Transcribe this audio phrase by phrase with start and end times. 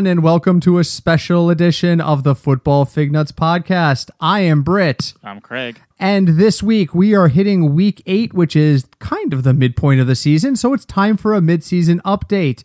[0.00, 4.08] everyone, and welcome to a special edition of the Football Fig Nuts podcast.
[4.18, 5.78] I am Britt, I'm Craig.
[5.98, 10.06] and this week we are hitting week eight, which is kind of the midpoint of
[10.06, 12.64] the season, so it's time for a mid-season update.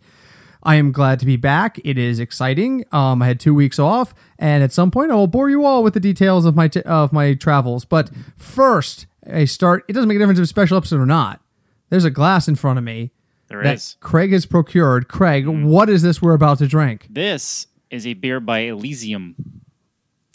[0.64, 1.78] I am glad to be back.
[1.84, 2.86] It is exciting.
[2.94, 5.84] Um, I had two weeks off, and at some point I will bore you all
[5.84, 7.84] with the details of my t- of my travels.
[7.84, 9.84] But first, I start.
[9.90, 11.42] It doesn't make a difference if it's a special episode or not.
[11.90, 13.12] There's a glass in front of me
[13.48, 13.98] There that is.
[14.00, 15.08] Craig has procured.
[15.08, 17.08] Craig, what is this we're about to drink?
[17.10, 19.36] This is a beer by Elysian.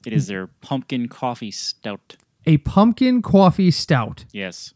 [0.07, 2.17] It is their pumpkin coffee stout.
[2.47, 4.25] A pumpkin coffee stout.
[4.33, 4.73] Yes,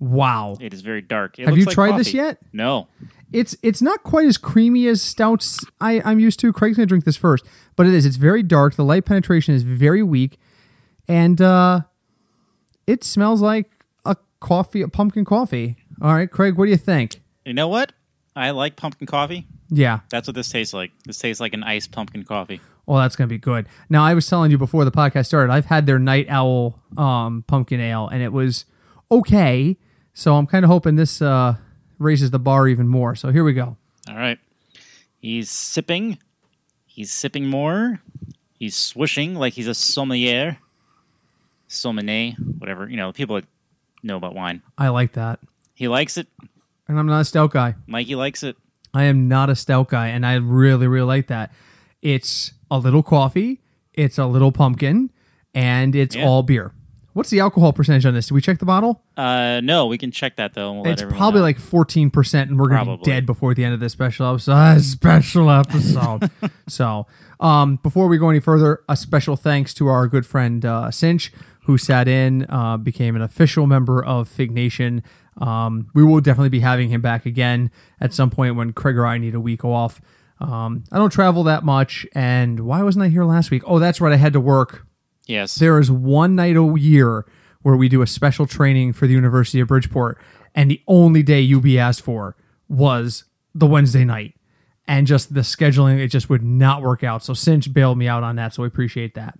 [0.00, 0.56] Wow.
[0.60, 1.38] it is very dark.
[1.38, 2.38] It Have you like tried this yet?
[2.52, 2.88] No.
[3.32, 6.52] It's it's not quite as creamy as stouts I, I'm used to.
[6.52, 7.44] Craig's gonna drink this first,
[7.76, 8.06] but it is.
[8.06, 8.74] It's very dark.
[8.74, 10.38] The light penetration is very weak,
[11.08, 11.80] and uh,
[12.86, 13.70] it smells like
[14.04, 15.76] a coffee, a pumpkin coffee.
[16.00, 17.20] All right, Craig, what do you think?
[17.46, 17.92] You know what?
[18.34, 19.46] I like pumpkin coffee.
[19.70, 20.92] Yeah, That's what this tastes like.
[21.06, 22.60] This tastes like an iced pumpkin coffee.
[22.86, 23.66] well, that's gonna be good.
[23.88, 27.44] Now, I was telling you before the podcast started, I've had their Night Owl um,
[27.46, 28.64] pumpkin ale, and it was
[29.10, 29.76] okay.
[30.12, 31.54] So I'm kind of hoping this uh,
[31.98, 33.14] raises the bar even more.
[33.14, 33.76] So here we go.
[34.08, 34.38] All right.
[35.18, 36.18] He's sipping.
[36.84, 38.00] He's sipping more.
[38.58, 40.58] He's swishing like he's a sommelier.
[41.68, 42.88] Sommelier, whatever.
[42.88, 43.44] You know, people that
[44.02, 44.62] know about wine.
[44.78, 45.40] I like that,
[45.74, 46.28] He likes it.
[46.88, 47.74] And I'm not a stout guy.
[47.86, 48.56] Mikey likes it.
[48.94, 51.52] I am not a stout guy, and I really, really like that.
[52.02, 53.60] It's a little coffee,
[53.94, 55.10] it's a little pumpkin,
[55.54, 56.26] and it's Yeah.
[56.26, 56.72] all beer.
[57.12, 58.26] What's the alcohol percentage on this?
[58.26, 59.02] Did we check the bottle?
[59.16, 60.74] Uh, no, we can check that though.
[60.74, 61.44] We'll it's probably know.
[61.44, 64.52] like 14%, and we're going to be dead before the end of this special episode.
[64.54, 66.30] Ah, special episode.
[66.68, 67.06] so,
[67.40, 71.32] um, before we go any further, a special thanks to our good friend uh, Cinch,
[71.62, 75.02] who sat in, uh, became an official member of Fig Nation.
[75.38, 77.70] Um, we will definitely be having him back again
[78.00, 80.00] at some point when Craig or I need a week off.
[80.40, 83.62] Um, I don't travel that much, and why wasn't I here last week?
[83.66, 84.86] Oh, that's right, I had to work
[85.26, 85.56] yes.
[85.56, 87.26] there is one night a year
[87.62, 90.18] where we do a special training for the University of Bridgeport,
[90.54, 92.36] and the only day UB asked for
[92.68, 93.24] was
[93.54, 94.34] the Wednesday night.
[94.88, 97.24] And just the scheduling, it just would not work out.
[97.24, 99.36] So Cinch bailed me out on that, so we appreciate that.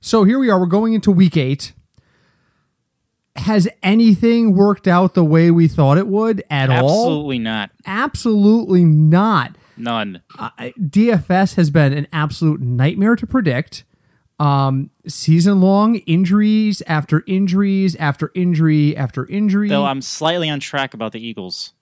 [0.00, 1.72] So here we are, we're going into week eight.
[3.38, 6.78] Has anything worked out the way we thought it would at all?
[7.06, 7.70] Absolutely not.
[7.86, 9.56] Absolutely not.
[9.76, 10.22] None.
[10.36, 13.84] I- DFS has been an absolute nightmare to predict.
[14.40, 19.68] Um, season long injuries after injuries after injury after injury.
[19.68, 21.72] Though I'm slightly on track about the Eagles.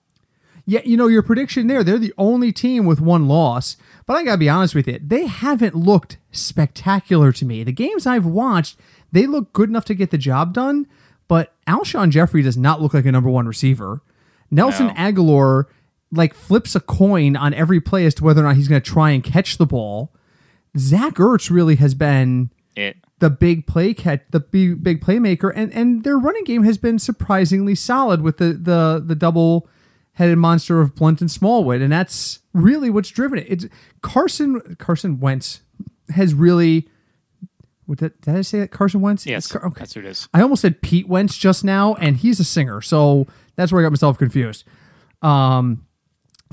[0.65, 1.83] yeah, you know your prediction there.
[1.83, 3.77] They're the only team with one loss.
[4.07, 7.63] But I gotta be honest with you, they haven't looked spectacular to me.
[7.63, 8.79] The games I've watched,
[9.11, 10.87] they look good enough to get the job done.
[11.27, 14.01] But Alshon Jeffery does not look like a number one receiver.
[14.49, 14.93] Nelson No.
[14.93, 15.65] Agholor
[16.11, 18.89] like flips a coin on every play as to whether or not he's going to
[18.89, 20.13] try and catch the ball.
[20.77, 22.95] Zach Ertz really has been It.
[23.19, 26.97] the big play catch, the big big playmaker, and and their running game has been
[26.99, 29.67] surprisingly solid with the the the double
[30.13, 33.47] headed monster of Blount and Smallwood, and that's really what's driven it.
[33.49, 33.65] It's
[34.01, 35.61] Carson Carson Wentz
[36.09, 36.87] has really.
[37.87, 39.25] What did, did I say that Carson Wentz?
[39.25, 39.47] Yes.
[39.47, 39.79] Car- okay.
[39.79, 40.29] That's what it is.
[40.33, 43.25] I almost said Pete Wentz just now, and he's a singer, so
[43.55, 44.63] that's where I got myself confused.
[45.21, 45.85] Um,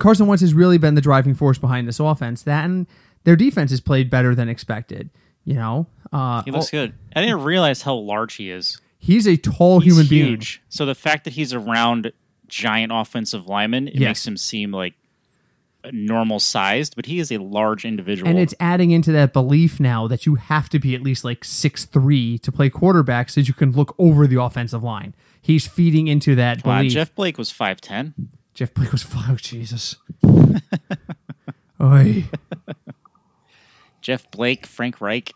[0.01, 2.43] Carson Wentz has really been the driving force behind this offense.
[2.43, 2.87] That and
[3.25, 5.11] their defense has played better than expected.
[5.45, 6.95] You know, uh, He looks oh, good.
[7.15, 8.81] I didn't realize how large he is.
[8.99, 10.27] he's a tall He's human being.
[10.29, 10.63] huge.
[10.71, 12.13] So the fact that he's around
[12.47, 14.09] giant offensive linemen, it Yes.
[14.09, 14.95] makes him seem like
[15.93, 18.29] normal sized, but he is a large individual.
[18.29, 21.45] And it's adding into that belief now that you have to be at least like
[21.45, 25.15] six three to play quarterback so that you can look over the offensive line.
[25.41, 26.93] He's feeding into that Wow, belief.
[26.93, 28.15] Jeff Blake was five ten.
[28.55, 29.97] Jeff Blake was oh Jesus.
[31.83, 32.25] Oy.
[34.01, 35.33] Jeff Blake, Frank Reich.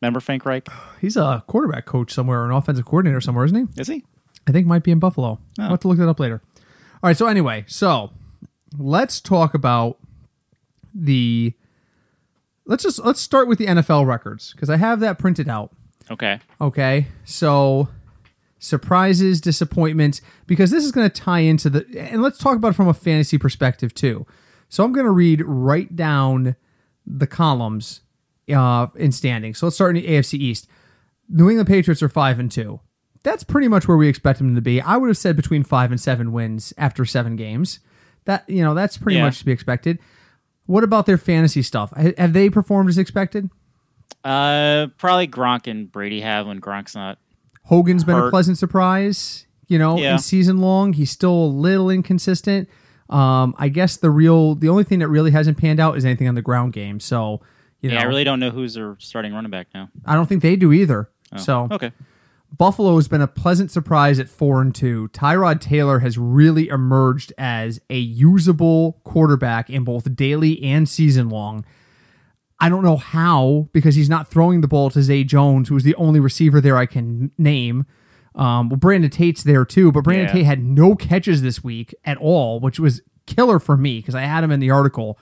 [0.00, 0.68] Remember Frank Reich?
[1.00, 3.80] He's a quarterback coach somewhere, or an offensive coordinator somewhere, isn't he?
[3.80, 4.04] Is he?
[4.46, 5.38] I think might be in Buffalo.
[5.58, 5.62] Oh.
[5.62, 6.42] I'll have to look that up later.
[7.02, 7.16] All right.
[7.16, 8.10] So anyway, so
[8.78, 9.98] let's talk about
[10.94, 11.54] the.
[12.64, 15.72] Let's just let's start with the NFL records because I have that printed out.
[16.10, 16.40] Okay.
[16.60, 17.88] Okay, so
[18.58, 21.86] surprises, disappointments, because this is going to tie into the.
[21.96, 24.26] And let's talk about it from a fantasy perspective too.
[24.68, 26.56] So I'm going to read right down
[27.06, 28.00] the columns
[28.52, 29.54] uh, in standing.
[29.54, 30.68] So let's start in the AFC East.
[31.28, 32.80] New England Patriots are five and two.
[33.22, 34.80] That's pretty much where we expect them to be.
[34.80, 37.80] I would have said between five and seven wins after seven games.
[38.26, 39.24] That you know that's pretty Yeah.
[39.24, 39.98] much to be expected.
[40.66, 41.92] What about their fantasy stuff?
[42.18, 43.48] Have they performed as expected?
[44.24, 47.18] Uh, probably Gronk and Brady have when Gronk's not.
[47.64, 50.12] Hogan's been a pleasant surprise, you know, Yeah.
[50.14, 50.92] in season long.
[50.92, 52.68] He's still a little inconsistent.
[53.08, 56.26] Um, I guess the real, the only thing that really hasn't panned out is anything
[56.28, 56.98] on the ground game.
[56.98, 57.40] So,
[57.80, 59.88] you know, I really don't know who's their starting running back now.
[60.04, 61.08] I don't think they do either.
[61.32, 61.92] Oh, So, okay,
[62.56, 65.08] Buffalo has been a pleasant surprise at four and two.
[65.08, 71.64] Tyrod Taylor has really emerged as a usable quarterback in both daily and season long.
[72.58, 75.82] I don't know how because he's not throwing the ball to Zay Jones, who is
[75.82, 77.84] the only receiver there I can name.
[78.34, 80.32] Um, well, Brandon Tate's there too, but Brandon Yeah.
[80.32, 84.22] Tate had no catches this week at all, which was killer for me because I
[84.22, 85.18] had him in the article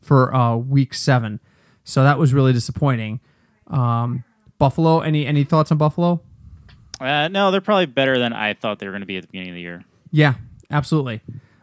[0.00, 1.40] for uh, week seven.
[1.84, 3.20] So that was really disappointing.
[3.68, 4.24] Um,
[4.58, 6.22] Buffalo, any any thoughts on Buffalo?
[7.00, 9.28] Uh, no, they're probably better than I thought they were going to be at the
[9.28, 9.84] beginning of the year.
[10.10, 10.34] Yeah,
[10.70, 11.20] absolutely.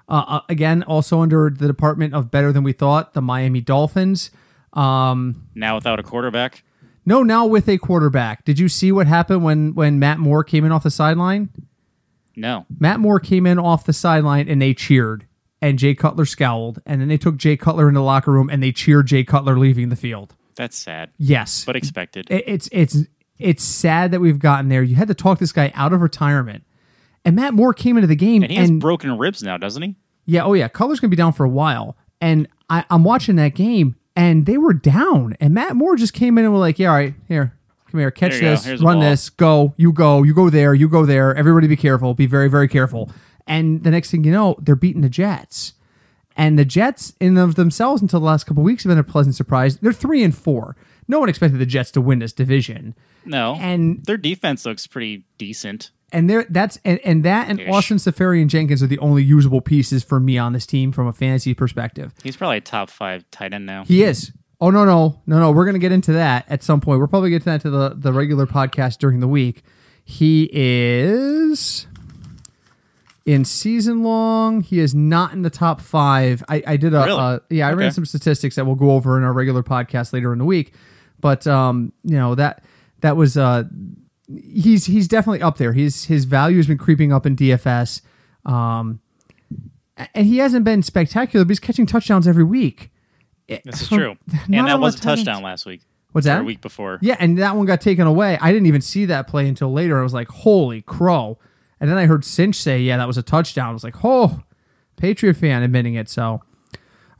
[0.09, 4.31] Uh, uh, again, also under the department of better than we thought, the Miami Dolphins.
[4.74, 6.63] Um, Now without a quarterback,
[7.06, 8.45] no, now with a quarterback.
[8.45, 11.50] Did you see what happened when when Matt Moore came in off the sideline?
[12.35, 15.27] no, Matt Moore came in off the sideline and they cheered,
[15.62, 18.63] and Jay Cutler scowled, and then they took Jay Cutler in the locker room and
[18.63, 20.33] they cheered Jay Cutler leaving the field.
[20.56, 22.27] that's sad, Yes, but expected.
[22.31, 22.97] it- it's it's
[23.44, 24.81] it's sad that we've gotten there.
[24.81, 26.63] You had to talk this guy out of retirement,
[27.25, 29.95] and Matt Moore came into the game and he has broken ribs now, doesn't he?
[30.25, 33.56] Yeah, oh yeah, Cutler's gonna be down for a while, and I, I'm watching that
[33.56, 36.90] game, and they were down, and Matt Moore just came in and was like, "Yeah,
[36.90, 37.54] all right, here,
[37.92, 38.56] come here, catch There you go.
[38.56, 41.36] this, run this, go, you go, you go there, you go there.
[41.36, 43.12] Everybody, be careful, be very, very careful."
[43.45, 45.74] And the next thing you know, they're beating the Jets,
[46.38, 49.04] and the Jets, in of themselves, until the last couple of weeks, have been a
[49.04, 49.78] pleasant surprise.
[49.78, 50.75] They're three and four.
[51.07, 52.95] No one expected the Jets to win this division,
[53.25, 55.91] No, and their defense looks pretty decent.
[56.11, 57.69] and there that's and, and that and Ish.
[57.69, 61.53] Austin Seferian-Jenkins are the only usable pieces for me on this team from a fantasy
[61.53, 62.13] perspective.
[62.23, 63.83] He's probably a top five tight end now.
[63.85, 64.31] He is.
[64.61, 65.51] Oh no no no no!
[65.51, 67.00] We're gonna get into that at some point.
[67.00, 69.63] We're probably get to that to the the regular podcast during the week.
[70.06, 71.88] He is
[73.25, 74.61] in season long.
[74.61, 76.44] He is not in the top five.
[76.49, 77.19] I, I did a Really?
[77.19, 77.67] uh, yeah.
[77.67, 80.45] I ran some statistics that we'll go over in our regular podcast later in the
[80.45, 80.73] week.
[81.23, 82.65] But um, you know that
[82.99, 83.63] that was uh,
[84.27, 85.71] he's he's definitely up there.
[85.71, 88.01] His his value has been creeping up in DFS.
[88.45, 88.99] Um,
[90.13, 92.91] and he hasn't been spectacular, but he's catching touchdowns every week.
[93.47, 94.17] This is true,
[94.51, 95.81] and that was a touchdown last week.
[96.11, 96.41] What's or that?
[96.41, 96.99] a week before.
[97.01, 98.37] Yeah, and that one got taken away.
[98.41, 99.97] I didn't even see that play until later.
[99.97, 101.39] I was like, "Holy crow!"
[101.79, 104.41] And then I heard Cinch say, "Yeah, that was a touchdown." I was like, "Oh,
[104.97, 106.41] Patriot fan admitting it." So, all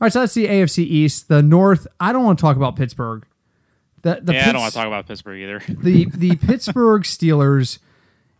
[0.00, 1.28] right, so that's the AFC East.
[1.28, 1.86] The North.
[2.00, 3.24] I don't want to talk about Pittsburgh.
[4.04, 5.62] The the yeah, I don't want to talk about Pittsburgh either.
[5.68, 7.78] the the Pittsburgh Steelers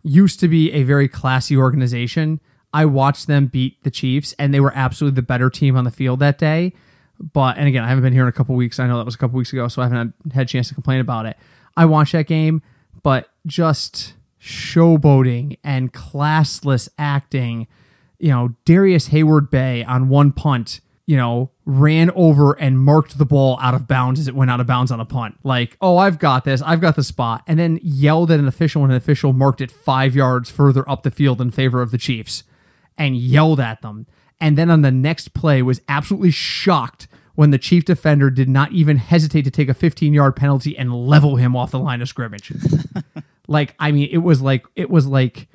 [0.03, 2.39] used to be a very classy organization.
[2.71, 5.91] I watched them beat the Chiefs, and they were absolutely the better team on the
[5.91, 6.73] field that day.
[7.19, 8.79] But and again, I haven't been here in a couple weeks.
[8.79, 10.67] I know that was a couple weeks ago, so I haven't had, had a chance
[10.67, 11.35] to complain about it.
[11.75, 12.61] I watched that game,
[13.01, 17.65] but just showboating and classless acting.
[18.19, 23.59] You know, Darrius Heyward-Bey on one punt, you know, ran over and marked the ball
[23.61, 25.37] out of bounds as it went out of bounds on a punt.
[25.43, 28.81] Like, oh, I've got this, I've got the spot, and then yelled at an official
[28.81, 31.97] when an official marked it five yards further up the field in favor of the
[31.97, 32.43] Chiefs,
[32.97, 34.07] and yelled at them.
[34.39, 38.71] And then on the next play was absolutely shocked when the chief defender did not
[38.71, 42.09] even hesitate to take a 15 yard penalty and level him off the line of
[42.09, 42.51] scrimmage.
[43.47, 45.47] like, I mean, it was like it was like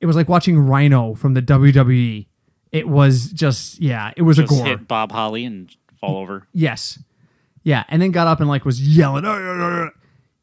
[0.00, 2.26] it was like watching Rhyno from the WWE.
[2.72, 4.64] It was just yeah, it was Just a gore.
[4.66, 6.46] hit Bob Holly and fall over.
[6.52, 6.98] Yes.
[7.62, 9.22] Yeah, and then got up and like was yelling.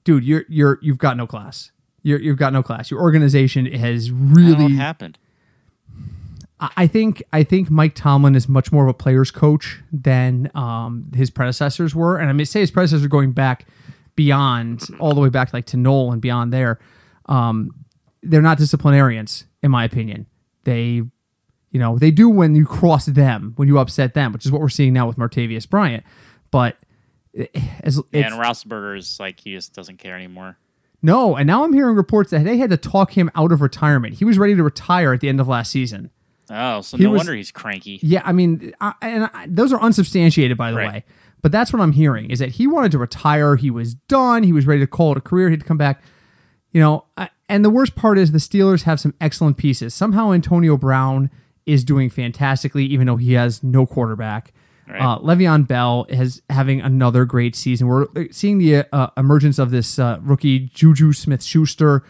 [0.03, 1.71] "Dude, you're you're you've got no class.
[2.03, 2.89] You're you've got no class.
[2.89, 5.17] Your organization has really happened.
[6.59, 10.49] I I think I think Mike Tomlin is much more of a player's coach than
[10.55, 13.65] um, his predecessors were, and I mean say his predecessors going back
[14.15, 16.79] beyond all the way back like to Noll and beyond there.
[17.25, 17.71] Um,
[18.21, 20.25] they're not disciplinarians, in my opinion.
[20.65, 21.03] They,
[21.71, 24.61] you know, they do when you cross them, when you upset them, which is what
[24.61, 26.03] we're seeing now with Martavis Bryant.
[26.51, 26.77] But
[27.37, 27.45] eh,
[27.83, 30.57] as Yeah, and Roethlisberger is like he just doesn't care anymore.
[31.01, 34.15] no, and now I'm hearing reports that they had to talk him out of retirement.
[34.15, 36.09] He was ready to retire at the end of last season.
[36.51, 37.99] Oh, so He no was- wonder he's cranky.
[38.01, 40.91] Yeah, I mean, I, and I, those are unsubstantiated, by the Right.
[40.93, 41.05] way.
[41.41, 43.55] But that's what I'm hearing is that he wanted to retire.
[43.55, 44.43] He was done.
[44.43, 45.49] He was ready to call it a career.
[45.51, 46.01] He'd come back.
[46.73, 49.93] You know, I, and the worst part is the Steelers have some excellent pieces.
[49.93, 51.29] Somehow Antonio Brown
[51.69, 54.53] is doing fantastically, even though he has no quarterback.
[54.87, 55.01] Right.
[55.01, 57.87] Uh, Le'Veon Bell is having another great season.
[57.87, 62.03] We're uh, seeing the uh, emergence of this uh, rookie Juju Smith Schuster.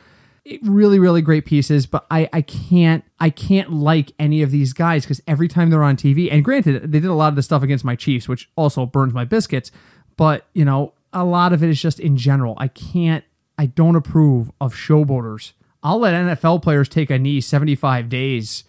[0.63, 5.04] Really, really great pieces, but I, I can't I can't like any of these guys
[5.04, 7.62] because every time they're on TV, and granted, they did a lot of the stuff
[7.62, 9.72] against my Chiefs, which also burns my biscuits.
[10.16, 12.56] But you know, a lot of it is just in general.
[12.58, 13.25] I can't
[13.58, 15.51] I don't approve of showboaters
[15.82, 18.63] I'll let NFL players take a knee 75 days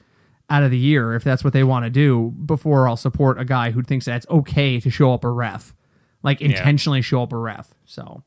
[0.50, 3.44] out of the year if that's what they want to do before I'll support a
[3.44, 5.74] guy who thinks that's okay to show up a ref,
[6.22, 7.72] like intentionally show up a ref.
[7.86, 8.22] So,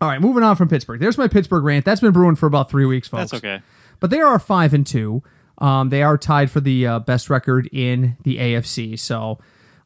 [0.00, 1.00] all right, moving on from Pittsburgh.
[1.00, 1.84] There's my Pittsburgh rant.
[1.86, 3.30] That's been brewing for about three weeks, folks.
[3.30, 3.62] That's okay.
[4.00, 5.22] But they are five and two.
[5.58, 8.98] Um, they are tied for the uh, best record in the AFC.
[8.98, 9.38] So,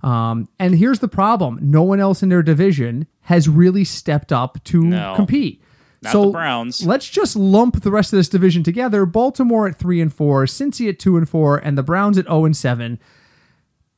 [0.02, 4.62] um, and here's the problem: no one else in their division has really stepped up
[4.64, 5.12] to No.
[5.14, 5.62] compete.
[6.02, 6.84] Not so the Browns.
[6.86, 9.04] let's just lump the rest of this division together.
[9.04, 12.44] Baltimore at three and four, Cincy at two and four, and the Browns at zero
[12.46, 12.98] and seven.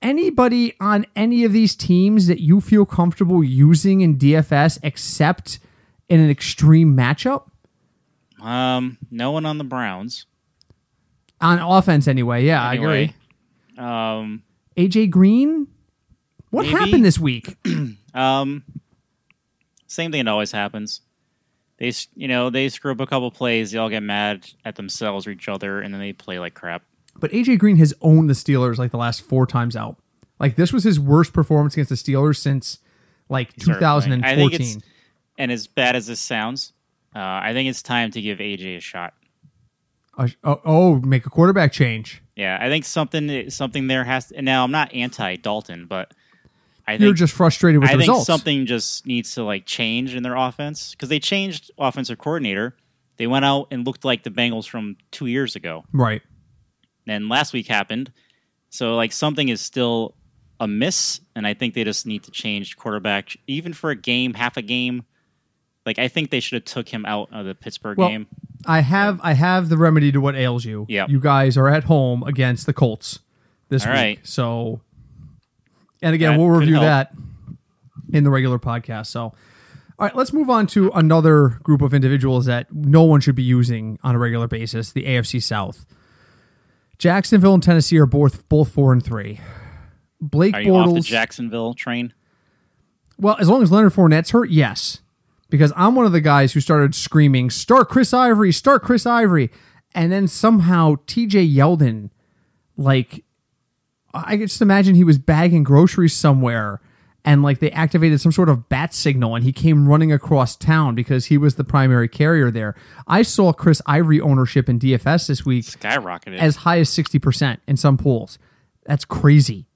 [0.00, 5.60] Anybody on any of these teams that you feel comfortable using in DFS, except
[6.08, 7.44] in an extreme matchup
[8.40, 10.26] Um, no one on the Browns.
[11.40, 12.44] on offense, anyway?
[12.44, 13.14] Yeah, I agree.
[13.78, 14.42] Um,
[14.76, 15.68] AJ Green.
[16.50, 16.76] What Maybe.
[16.78, 17.56] happened this week?
[18.14, 18.64] um,
[19.86, 21.00] same thing that always happens.
[21.82, 23.72] They, you know, they screw up a couple plays.
[23.72, 26.84] They all get mad at themselves or each other, and then they play like crap.
[27.16, 29.96] But AJ Green has owned the Steelers like the last four times out.
[30.38, 32.78] Like this was his worst performance against the Steelers since
[33.28, 33.80] like Certainly.
[33.80, 34.24] 2014.
[34.24, 34.86] I think it's,
[35.36, 36.72] and as bad as this sounds,
[37.16, 39.14] uh, I think it's time to give AJ a shot.
[40.16, 42.22] Uh, oh, oh, make a quarterback change.
[42.36, 44.28] Yeah, I think something something there has.
[44.28, 46.14] To, and now I'm not anti Dalton, but
[46.86, 47.92] I You're think just frustrated with results.
[47.92, 48.26] I the think results.
[48.26, 52.76] something just needs to like change in their offense because they changed offensive coordinator.
[53.18, 55.84] They went out and looked like the Bengals from two years ago.
[55.92, 56.22] Right.
[57.06, 58.12] and last week happened.
[58.70, 60.14] So like something is still
[60.60, 64.56] amiss, and I think they just need to change quarterback, even for a game, half
[64.56, 65.04] a game.
[65.84, 68.26] Like I think they should have took him out of the Pittsburgh Well, game.
[68.66, 70.86] I have I have the remedy to what ails you.
[70.88, 73.18] Yeah, You guys are at home against the Colts
[73.68, 73.98] this All week.
[74.00, 74.20] right.
[74.26, 74.80] So
[76.02, 77.14] and again, That we'll review that
[78.12, 79.06] in the regular podcast.
[79.06, 79.32] So
[79.98, 83.42] all right, let's move on to another group of individuals that no one should be
[83.42, 85.86] using on a regular basis, the AFC South.
[86.98, 89.38] Jacksonville and Tennessee are both both four and three.
[90.20, 91.04] Blake Are you off the Bortles.
[91.04, 92.14] Jacksonville train?
[93.18, 95.00] Well, as long as Leonard Fournette's hurt, yes.
[95.50, 99.50] Because I'm one of the guys who started screaming, start Chris Ivory, start Chris Ivory.
[99.94, 102.10] And then somehow TJ Yeldon,
[102.76, 103.24] like,
[104.14, 106.80] I could just imagine he was bagging groceries somewhere
[107.24, 110.94] and like they activated some sort of bat signal and he came running across town
[110.94, 112.74] because he was the primary carrier there.
[113.06, 116.38] I saw Chris Ivory ownership in DFS this week Skyrocketed.
[116.38, 118.38] as high as 60% in some pools.
[118.84, 119.66] That's crazy.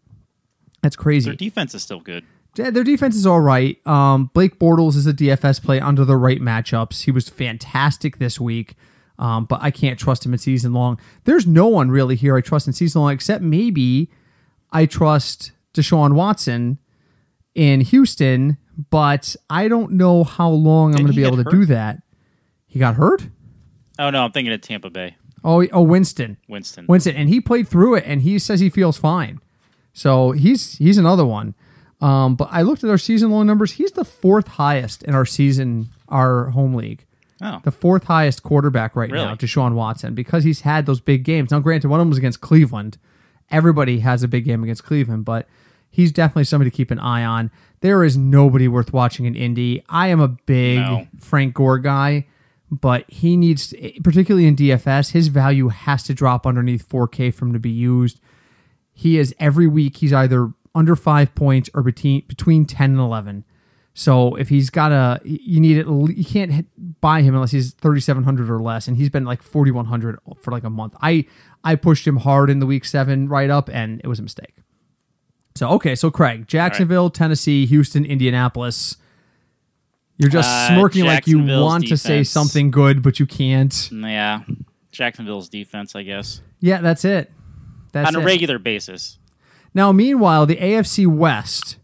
[0.82, 1.30] That's crazy.
[1.30, 2.24] Their defense is still good.
[2.56, 3.84] Yeah, their defense is all right.
[3.86, 7.04] Um, Blake Bortles is a DFS play under the right matchups.
[7.04, 8.74] He was fantastic this week,
[9.18, 10.98] um, but I can't trust him in season long.
[11.24, 14.10] There's no one really here I trust in season long except maybe
[14.76, 16.78] I trust Deshaun Watson
[17.54, 18.58] in Houston,
[18.90, 22.02] but I don't know how long I'm going to be able to do that.
[22.66, 23.26] He got hurt?
[23.98, 25.16] Oh no, I'm thinking of Tampa Bay.
[25.42, 26.36] Oh, oh, Winston.
[26.46, 26.84] Winston.
[26.88, 29.40] Winston, and he played through it, and he says he feels fine.
[29.94, 31.54] So he's he's another one.
[32.02, 33.72] Um, but I looked at our season long numbers.
[33.72, 37.06] He's the fourth highest in our season, our home league.
[37.40, 39.36] Oh, The fourth highest quarterback right now, Really?
[39.38, 41.50] Deshaun Watson, because he's had those big games.
[41.50, 42.98] Now, granted, one of them was against Cleveland.
[43.50, 45.48] Everybody has a big game against Cleveland, but
[45.90, 47.50] he's definitely somebody to keep an eye on.
[47.80, 49.84] There is nobody worth watching in Indy.
[49.88, 51.06] I am a big No.
[51.20, 52.26] Frank Gore guy,
[52.70, 53.72] but he needs,
[54.02, 58.18] particularly in DFS, his value has to drop underneath 4K for him to be used.
[58.92, 59.98] He is every week.
[59.98, 63.44] He's either under five points or between between ten and eleven.
[63.98, 65.86] So if he's got a, you need it.
[65.86, 66.66] You can't hit,
[67.00, 69.86] buy him unless he's thirty seven hundred or less, and he's been like forty one
[69.86, 70.94] hundred for like a month.
[71.00, 71.24] I
[71.64, 74.54] I pushed him hard in the week seven write up, and it was a mistake.
[75.54, 78.98] So okay, so Craig, Jacksonville, Tennessee, Houston, Indianapolis.
[80.18, 83.88] You're just Uh, smirking like you want to say something good, but you can't.
[83.92, 84.42] yeah.
[84.92, 87.30] Jacksonville's defense, I guess, Yeah, that's it.
[87.92, 88.24] That's on a it.
[88.24, 89.18] regular basis.
[89.74, 91.76] Now, meanwhile, the AFC West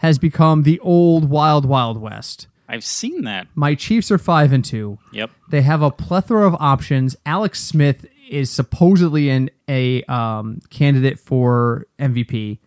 [0.00, 2.46] has become the old Wild Wild West.
[2.68, 3.48] I've seen that.
[3.54, 4.98] My Chiefs are five and two.
[5.12, 5.30] Yep.
[5.50, 7.16] They have a plethora of options.
[7.26, 12.58] Alex Smith is supposedly an a um, candidate for MVP.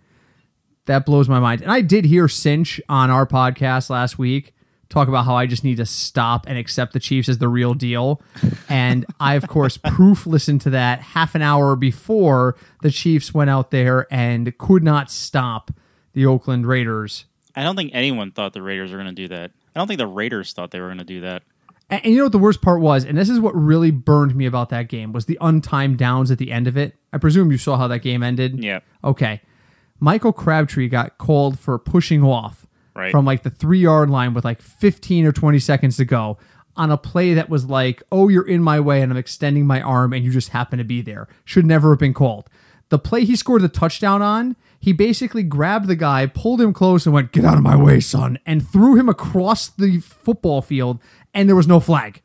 [0.86, 1.62] That blows my mind.
[1.62, 4.54] And I did hear Cinch on our podcast last week
[4.90, 7.74] talk about how I just need to stop and accept the Chiefs as the real
[7.74, 8.22] deal.
[8.70, 13.50] And I, of course, proof listened to that half an hour before the Chiefs went
[13.50, 15.72] out there and could not stop
[16.14, 17.26] the Oakland Raiders.
[17.56, 19.52] I don't think anyone thought the Raiders were going to do that.
[19.76, 21.44] I don't think the Raiders thought they were going to do that.
[21.90, 24.36] And, and you know what the worst part was, and this is what really burned
[24.36, 26.96] me about that game was the untimed downs at the end of it.
[27.12, 28.64] I presume you saw how that game ended.
[28.64, 28.80] Yeah.
[29.04, 29.42] Okay.
[30.00, 32.66] Michael Crabtree got called for pushing off
[32.96, 33.12] Right.
[33.12, 36.38] from like the three yard line with like 15 or 20 seconds to go.
[36.76, 39.80] on a play that was like, oh, you're in my way and I'm extending my
[39.82, 41.28] arm and you just happen to be there.
[41.46, 42.50] Should never have been called.
[42.90, 47.06] The play he scored the touchdown on, he basically grabbed the guy, pulled him close,
[47.06, 51.00] and went, Get out of my way, son, and threw him across the football field,
[51.34, 52.22] and there was no flag.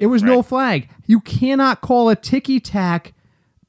[0.00, 0.90] It was no flag.
[1.06, 3.14] You cannot call a ticky tack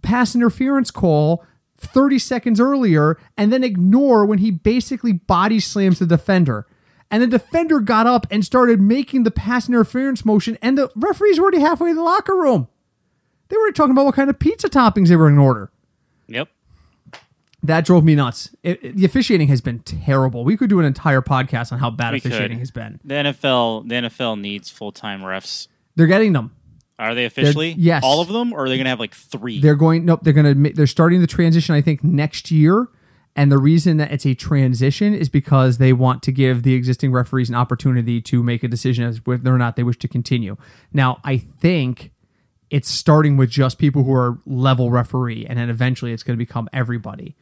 [0.02, 1.46] pass interference call
[1.78, 6.66] 30 seconds earlier and then ignore when he basically body slams the defender.
[7.12, 11.38] And the defender got up and started making the pass interference motion, and the referees
[11.38, 12.70] were already halfway to the locker room.
[13.50, 15.72] They were talking about what kind of pizza toppings they were in order.
[16.28, 16.50] Yep.
[17.64, 18.56] That drove me nuts.
[18.64, 20.44] It, it- the officiating has been terrible.
[20.46, 22.60] We could do an entire podcast on how bad We officiating could.
[22.60, 23.00] has been.
[23.04, 25.68] The NFL, the NFL needs full time refs.
[25.96, 26.56] They're getting them.
[26.98, 27.76] Are they officially?
[27.78, 28.04] yes.
[28.04, 29.60] All of them, or are they going to have like three?
[29.62, 30.06] They're going.
[30.06, 30.22] Nope.
[30.24, 30.74] They're going to.
[30.74, 31.74] They're starting the transition.
[31.76, 32.88] I think next year.
[33.36, 37.12] And the reason that it's a transition is because they want to give the existing
[37.14, 40.58] referees an opportunity to make a decision as whether or not they wish to continue.
[40.92, 42.12] Now, I think
[42.70, 46.44] it's starting with just people who are level referee, and then eventually it's going to
[46.44, 47.38] become everybody.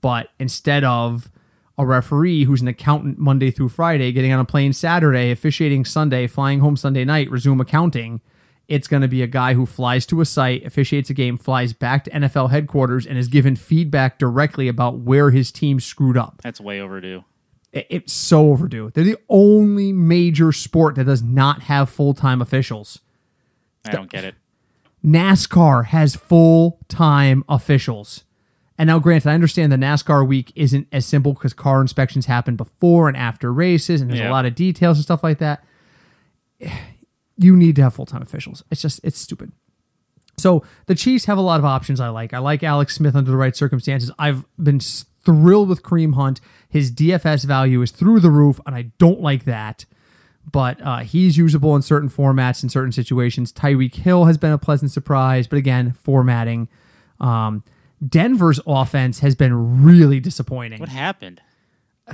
[0.00, 1.30] But instead of
[1.76, 6.26] a referee who's an accountant Monday through Friday, getting on a plane Saturday, officiating Sunday,
[6.26, 8.20] flying home Sunday night, resume accounting,
[8.66, 11.72] it's going to be a guy who flies to a site, officiates a game, flies
[11.72, 16.40] back to NFL headquarters, and is given feedback directly about where his team screwed up.
[16.42, 17.24] That's way overdue.
[17.72, 18.90] It's so overdue.
[18.92, 23.00] They're the only major sport that does not have full time officials.
[23.84, 24.34] I don't get it.
[25.04, 28.24] NASCAR has full time officials.
[28.78, 32.54] And now, granted, I understand the NASCAR week isn't as simple because car inspections happen
[32.54, 35.64] before and after races, and there's a lot of details and stuff like that.
[37.40, 38.64] You need to have full time officials.
[38.68, 39.52] It's just, it's stupid.
[40.38, 42.34] So the Chiefs have a lot of options I like.
[42.34, 44.10] I like Alex Smith under the right circumstances.
[44.18, 46.40] I've been thrilled with Kareem Hunt.
[46.68, 49.84] His DFS value is through the roof, and I don't like that.
[50.50, 53.52] But uh, he's usable in certain formats in certain situations.
[53.52, 56.68] Tyreek Hill has been a pleasant surprise, but again, formatting.
[57.20, 57.62] Um,
[58.06, 60.80] Denver's offense has been really disappointing.
[60.80, 61.40] What happened?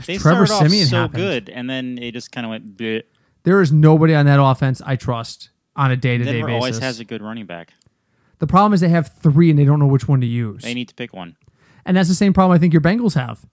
[0.07, 1.17] They Trevor started off so happened.
[1.17, 2.77] good, and then it just kind of went.
[2.77, 3.03] Bleh.
[3.45, 6.61] There is nobody on that offense I trust on a day to day Denver basis.
[6.61, 7.73] always has a good running back.
[8.39, 10.63] the problem is they have three and they don't know which one to use.
[10.63, 11.37] They need to pick one.
[11.85, 13.45] and that's the same problem I think your Bengals have.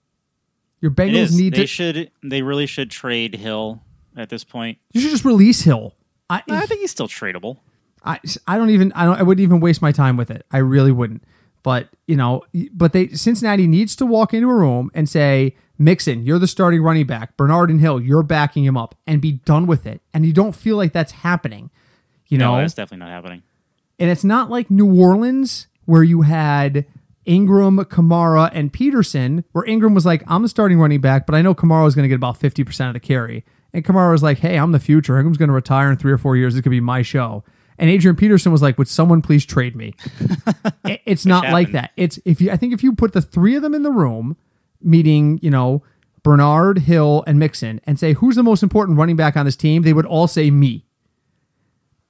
[0.80, 1.66] Your Bengals need They to.
[1.66, 2.10] should.
[2.24, 3.82] They really should trade Hill
[4.16, 4.78] at this point.
[4.92, 5.94] you should just release Hill.
[6.30, 7.58] I, I think he's still tradable.
[8.04, 8.18] I,
[8.48, 10.44] I don't even I don't I wouldn't even waste my time with it.
[10.50, 11.22] I really wouldn't.
[11.62, 16.24] But you know, but they Cincinnati needs to walk into a room and say, Mixon,
[16.24, 17.36] you're the starting running back.
[17.36, 20.00] Bernard and Hill, you're backing him up, and be done with it.
[20.12, 21.70] And you don't feel like that's happening.
[22.28, 23.42] You No, know, that's definitely not happening.
[23.98, 26.86] and it's not like New Orleans where you had
[27.24, 31.42] Ingram, Kamara, and Peterson, where Ingram was like, I'm the starting running back, but I
[31.42, 33.44] know Kamara is going to get about 50% of the carry.
[33.72, 35.16] And Kamara was like, hey, I'm the future.
[35.18, 36.54] Ingram's going to retire in three or four years.
[36.54, 37.44] This could be my show.
[37.82, 39.94] And Adrian Peterson was like, would someone please trade me?
[41.04, 41.90] It's not like that.
[41.96, 44.36] It's if you, I think if you put the three of them in the room,
[44.80, 45.82] meeting, you know,
[46.22, 49.82] Bernard, Hill, and Mixon, and say, who's the most important running back on this team?
[49.82, 50.86] They would all say me.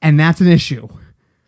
[0.02, 0.88] And that's an issue.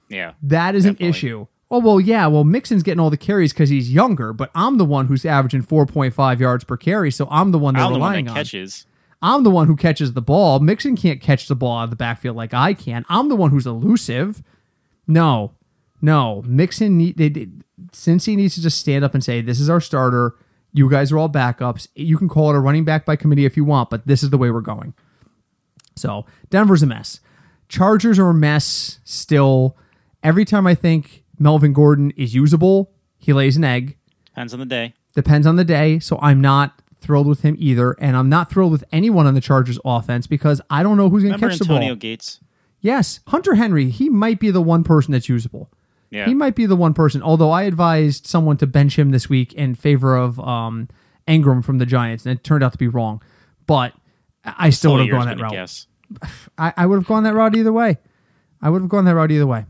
[0.09, 0.33] Yeah.
[0.43, 1.47] That is an issue.
[1.71, 2.27] Oh well, yeah.
[2.29, 5.65] Well, Mixon's getting all the carries because he's younger, but I'm the one who's averaging
[5.65, 8.37] 4.5 yards per carry, so I'm the one they're I'm the one that on.
[8.37, 8.87] catches.
[9.25, 10.61] I'm the one who catches the ball.
[10.61, 13.07] Mixon can't catch the ball out of the backfield like I can.
[13.09, 14.43] I'm the one who's elusive.
[15.07, 15.53] No,
[16.03, 16.43] no.
[16.47, 17.49] Mixon need they, they
[17.91, 20.37] since he needs to just stand up and say, "This is our starter.
[20.75, 21.89] You guys are all backups.
[21.95, 24.29] You can call it a running back by committee if you want, but this is
[24.29, 24.93] the way we're going."
[25.97, 27.21] So Denver's a mess.
[27.71, 29.75] Chargers are a mess still.
[30.23, 33.97] Every time I think Melvin Gordon is usable, he lays an egg.
[34.27, 34.93] Depends on the day.
[35.15, 35.99] Depends on the day.
[35.99, 37.93] So I'm not thrilled with him either.
[38.01, 41.23] And I'm not thrilled with anyone on the Chargers offense because I don't know who's
[41.23, 41.77] going to catch the ball.
[41.77, 41.95] Antonio.
[41.95, 42.41] Gates?
[42.81, 45.71] Yes, Hunter Henry, he might be the one person that's usable.
[46.11, 46.27] Yeah.
[46.27, 49.53] He might be the one person, although I advised someone to bench him this week
[49.55, 50.89] in favor of um,
[51.27, 53.23] Ingram from the Giants, and it turned out to be wrong.
[53.67, 53.95] But
[54.45, 55.53] I still would have gone that route.
[55.53, 55.87] guess.
[56.59, 57.99] I, I would have gone that route either way.
[58.61, 59.65] I would have gone that route either way.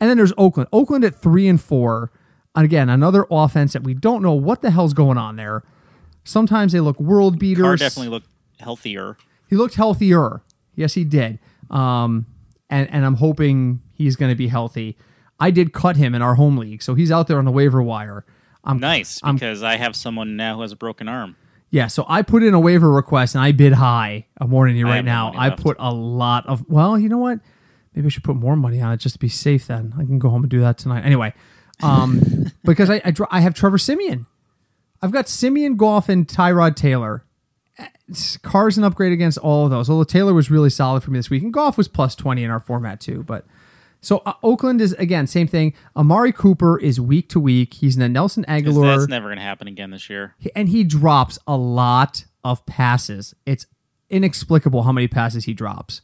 [0.00, 0.68] And then there's Oakland.
[0.72, 2.10] Oakland at three and four.
[2.54, 5.62] Again, another offense that we don't know what the hell's going on there.
[6.30, 7.80] Sometimes they look world Carr beaters.
[7.80, 8.28] definitely looked
[8.60, 9.16] healthier.
[9.48, 10.42] he looked healthier.
[10.76, 11.38] Yes, he did.
[11.70, 12.26] Um,
[12.68, 14.96] and and I'm hoping he's going to be healthy.
[15.40, 17.82] I did cut him in our home league, so he's out there on the waiver
[17.82, 18.24] wire.
[18.62, 21.36] I'm Nice, I'm- because I have someone now who has a broken arm.
[21.70, 24.26] Yeah, so I put in a waiver request and I bid high.
[24.40, 25.32] I'm warning you right now.
[25.36, 26.68] I put a lot of.
[26.68, 27.38] Well, you know what?
[27.94, 29.66] Maybe I should put more money on it just to be safe.
[29.66, 31.02] Then I can go home and do that tonight.
[31.04, 31.32] Anyway,
[31.82, 34.26] um, because I I, I have Trevor Siemian.
[35.02, 37.24] I've got Siemian Goff and Tyrod Taylor
[38.42, 39.88] Carr's an upgrade against all of those.
[39.88, 42.50] Although Taylor was really solid for me this week, and Goff was plus twenty in
[42.50, 43.22] our format too.
[43.22, 43.46] But
[44.00, 45.74] so uh, Oakland is again same thing.
[45.96, 47.74] Amari Cooper is week to week.
[47.74, 50.34] He's in the Nelson Agholor, That's never going to happen again this year.
[50.56, 53.34] and he drops a lot of passes.
[53.46, 53.66] It's
[54.10, 56.00] inexplicable how many passes he drops.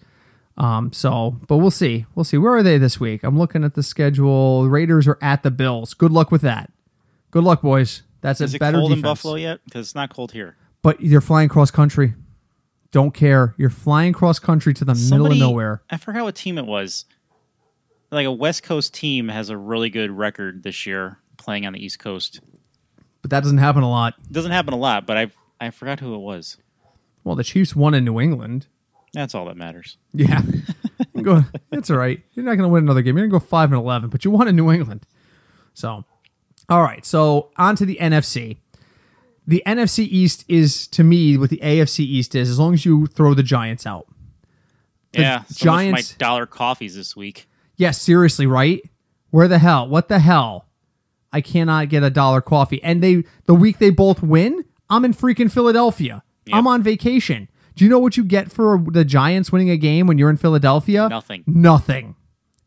[0.59, 2.07] Um, so, but we'll see.
[2.15, 2.39] We'll see.
[2.39, 3.25] Where are they this week?
[3.25, 4.67] I'm looking at the schedule.
[4.69, 5.93] Raiders are at the Bills.
[5.93, 6.73] Good luck with that.
[7.31, 8.03] Good luck, boys.
[8.21, 8.99] That's Is a it better cold defense.
[8.99, 9.61] in Buffalo yet?
[9.65, 10.57] Because it's not cold here.
[10.83, 12.15] But you're flying cross country.
[12.93, 13.55] Don't care.
[13.59, 15.83] You're flying cross country to the middle of nowhere.
[15.91, 17.05] I forgot what team it was.
[18.11, 21.85] Like a West Coast team has a really good record this year playing on the
[21.85, 22.41] East Coast.
[23.21, 24.15] But that doesn't happen a lot.
[24.25, 26.57] It doesn't happen a lot, but I I forgot who it was.
[27.25, 28.67] Well, the Chiefs won in New England.
[29.13, 29.97] That's all that matters.
[30.13, 30.43] Yeah.
[31.23, 31.43] Go.
[31.71, 32.23] That's all right.
[32.35, 33.17] You're not going to win another game.
[33.17, 35.07] You're going to go five and eleven, but you won in New England.
[35.75, 36.05] So,
[36.69, 37.05] all right.
[37.05, 38.59] So on to the NFC.
[39.47, 42.51] The NFC East is to me what the AFC East is.
[42.51, 44.07] As long as you throw the Giants out.
[45.13, 47.49] The yeah, so Giants- my dollar coffees this week.
[47.77, 48.83] Yes, seriously, right?
[49.31, 49.87] Where the hell?
[49.87, 50.67] What the hell?
[51.33, 52.83] I cannot get a dollar coffee.
[52.83, 56.23] And they the week they both win, I'm in freaking Philadelphia.
[56.47, 56.57] Yep.
[56.57, 57.49] I'm on vacation.
[57.75, 60.39] Do you know what you get for the Giants winning a game when you're in
[60.39, 61.09] Philadelphia?
[61.09, 61.45] Nothing.
[61.47, 62.17] Nothing.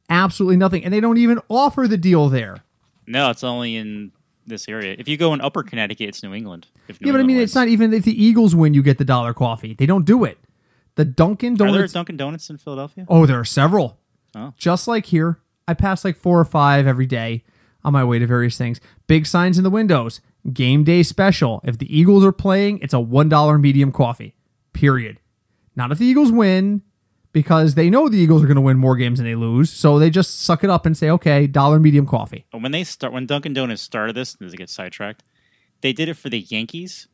[0.09, 0.83] Absolutely nothing.
[0.83, 2.63] And they don't even offer the deal there.
[3.09, 4.11] No, it's only in
[4.45, 4.95] this area.
[4.97, 6.67] If you go in Upper Connecticut, it's New England.
[6.87, 7.49] If New yeah, but I mean, wins.
[7.49, 9.73] it's not even if the Eagles win, you get the dollar coffee.
[9.73, 10.37] They don't do it.
[10.95, 11.75] The Dunkin' Donuts.
[11.75, 11.87] Are there.
[11.87, 13.05] Dunkin' Donuts in Philadelphia?
[13.09, 13.99] oh, there are several.
[14.35, 14.53] Oh.
[14.57, 17.43] Just like here, I pass like four or five every day
[17.83, 18.79] on my way to various things.
[19.07, 20.21] Big signs in the windows.
[20.53, 21.61] Game day special.
[21.63, 24.35] If the Eagles are playing, it's a $1 medium coffee.
[24.73, 25.19] Period.
[25.75, 26.83] Not if the Eagles win,
[27.31, 29.69] because they know the Eagles are going to win more games than they lose.
[29.69, 32.45] So they just suck it up and say, okay, dollar medium coffee.
[32.51, 35.23] When they start, when Dunkin' Donuts started this, does it get sidetracked?
[35.81, 37.07] They did it for the Yankees,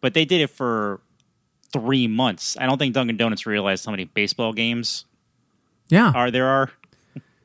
[0.00, 1.00] but they did it for
[1.72, 2.56] three months.
[2.58, 5.04] I don't think Dunkin' Donuts realized how many baseball games
[5.90, 6.12] Yeah.
[6.14, 6.70] are there are.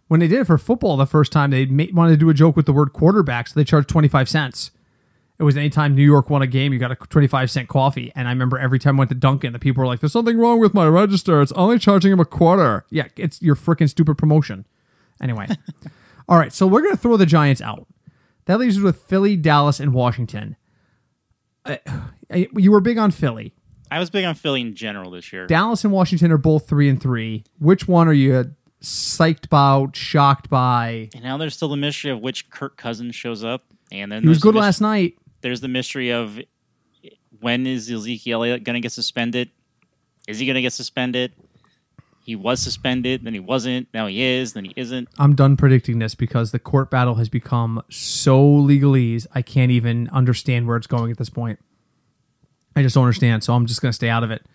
[0.07, 2.55] when they did it for football the first time, they wanted to do a joke
[2.55, 4.71] with the word quarterback, so they charged 25 cents.
[5.43, 8.13] It was anytime New York won a game, you got a 25 cent coffee.
[8.15, 10.37] And I remember every time I went to Dunkin', the people were like, there's something
[10.37, 11.41] wrong with my register.
[11.41, 12.85] It's only charging him a quarter.
[12.89, 14.65] Yeah, it's your freaking stupid promotion.
[15.21, 15.49] Anyway.
[16.29, 17.85] All right, so we're going to throw the Giants out.
[18.45, 20.55] That leaves us with Philly, Dallas, and Washington.
[21.65, 21.75] Uh,
[22.33, 23.53] you were big on Philly.
[23.91, 25.45] I was big on Philly in general this year.
[25.45, 27.43] Dallas and Washington are both three and three.
[27.59, 31.09] Which one are you psyched about, shocked by?
[31.13, 34.29] And now there's still the mystery of which Kirk Cousins shows up, and then He
[34.29, 35.17] was there's the good last night.
[35.43, 36.39] There's the mystery of
[37.39, 39.51] when is Ezekiel going to get suspended?
[40.27, 41.33] Is he going to get suspended?
[42.25, 43.89] He was suspended, then he wasn't.
[43.93, 45.09] Now he is, then he isn't.
[45.19, 49.27] I'm done predicting this because the court battle has become so legalese.
[49.35, 51.59] I can't even understand where it's going at this point.
[52.77, 54.45] I just don't understand, so I'm just going to stay out of it.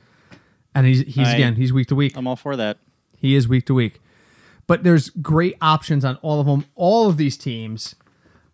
[0.75, 2.17] And he's he's I- again he's week to week.
[2.17, 2.79] I'm all for that.
[3.17, 4.01] He is week to week.
[4.67, 6.65] But there's great options on all of them.
[6.75, 7.95] All of these teams.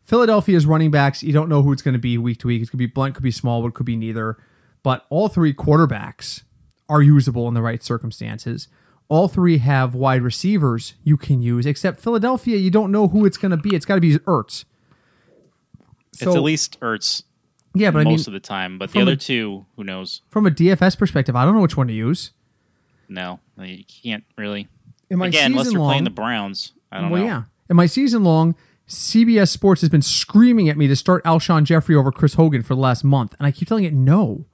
[0.05, 2.62] Philadelphia's running backs, you don't know who it's going to be week to week.
[2.62, 4.37] It could be Blount, could be small, but could be neither.
[4.83, 6.43] But all three quarterbacks
[6.88, 8.69] are usable in the right circumstances.
[9.09, 13.37] All three have wide receivers you can use, except Philadelphia, you don't know who it's
[13.37, 13.75] going to be.
[13.75, 14.64] It's got to be Ertz.
[16.12, 17.23] it's at least Ertz
[17.75, 20.23] yeah, but I mean, most of the time, but the other a- two, who knows?
[20.31, 22.31] from a DFS perspective, I don't know which one to use.
[23.09, 24.69] No, you can't really.
[25.11, 27.27] In my Again, unless season they're playing the Browns, I don't well, know.
[27.27, 27.43] yeah.
[27.69, 28.55] In my season long,
[28.88, 32.75] CBS Sports has been screaming at me to start Alshon Jeffery over Chris Hogan for
[32.75, 34.44] the last month, and I keep telling it no.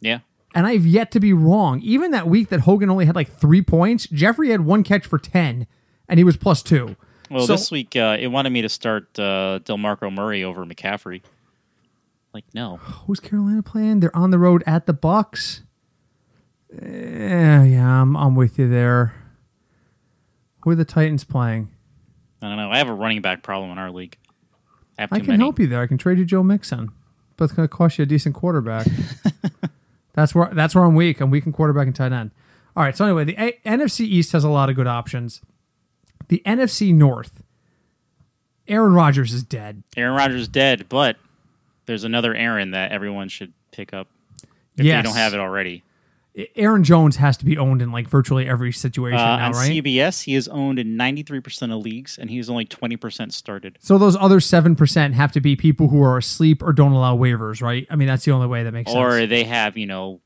[0.00, 0.18] Yeah,
[0.54, 1.80] And I've yet to be wrong.
[1.80, 5.18] Even that week that Hogan only had like three points, Jeffrey had one catch for
[5.18, 5.66] ten,
[6.08, 6.96] and he was plus two.
[7.30, 11.22] Well, So- this week uh, it wanted me to start uh, DeMarco Murray over McCaffrey.
[12.34, 14.00] Like, no, Who's Carolina playing?
[14.00, 15.60] They're on the road at the Bucs.
[16.82, 19.14] Yeah, yeah, I'm, I'm with you there.
[20.62, 21.70] Who are the Titans playing?
[22.42, 22.70] I don't know.
[22.70, 24.16] I have a running back problem in our league.
[24.98, 25.38] I I can many.
[25.42, 25.80] help you there.
[25.80, 26.90] I can trade you Joe Mixon,
[27.36, 28.86] but it's going to cost you a decent quarterback.
[30.12, 31.20] that's where that's where I'm weak.
[31.20, 32.30] I'm weak in quarterback and tight end.
[32.76, 32.96] All right.
[32.96, 35.40] So anyway, the a- NFC East has a lot of good options.
[36.28, 37.42] The NFC North.
[38.66, 39.82] Aaron Rodgers is dead.
[39.96, 41.16] Aaron Rodgers is dead, but
[41.86, 44.08] there's another Aaron that everyone should pick up
[44.76, 45.02] if Yes.
[45.04, 45.82] they don't have it already.
[46.56, 49.70] Aaron Jones has to be owned in like virtually every situation Uh, now, on right?
[49.70, 53.78] CBS, he is owned in 93% of leagues, and he's only 20% started.
[53.80, 57.16] so those other seven percent have to be people who are asleep or don't allow
[57.16, 57.86] waivers, right?
[57.88, 59.22] I mean, that's the only way that makes Or sense.
[59.24, 60.20] Or they have, you know,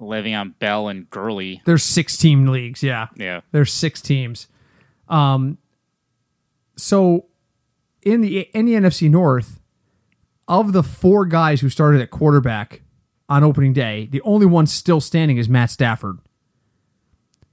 [0.00, 1.62] Le'Veon Bell and Gurley.
[1.64, 3.08] There's six team leagues, yeah.
[3.16, 3.40] Yeah.
[3.50, 4.46] There's six teams.
[5.08, 5.58] Um,
[6.76, 7.26] so
[8.02, 9.58] in the in the NFC North,
[10.46, 12.82] of the four guys who started at quarterback
[13.28, 16.18] on opening day, the only one still standing is Matt Stafford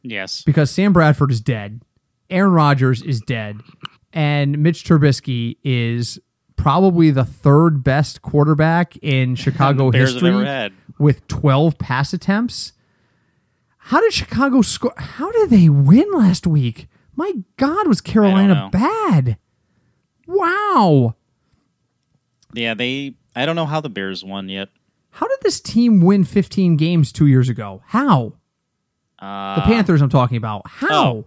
[0.03, 0.41] Yes.
[0.43, 1.81] because Sam Bradford is dead,
[2.29, 3.61] Aaron Rodgers is dead,
[4.13, 6.19] and Mitch Trubisky is
[6.55, 12.73] probably the third best quarterback in Chicago history with 12 pass attempts.
[13.77, 14.93] How did Chicago score?
[14.97, 16.87] How did they win last week?
[17.15, 19.37] My God, was Carolina bad?
[20.27, 21.15] Wow.
[22.53, 23.15] Yeah, they.
[23.35, 24.69] I don't know how the Bears won yet.
[25.15, 27.81] How did this team win 15 games two years ago?
[27.87, 28.33] How?
[29.17, 30.63] Uh, The Panthers, I'm talking about.
[30.65, 31.23] How?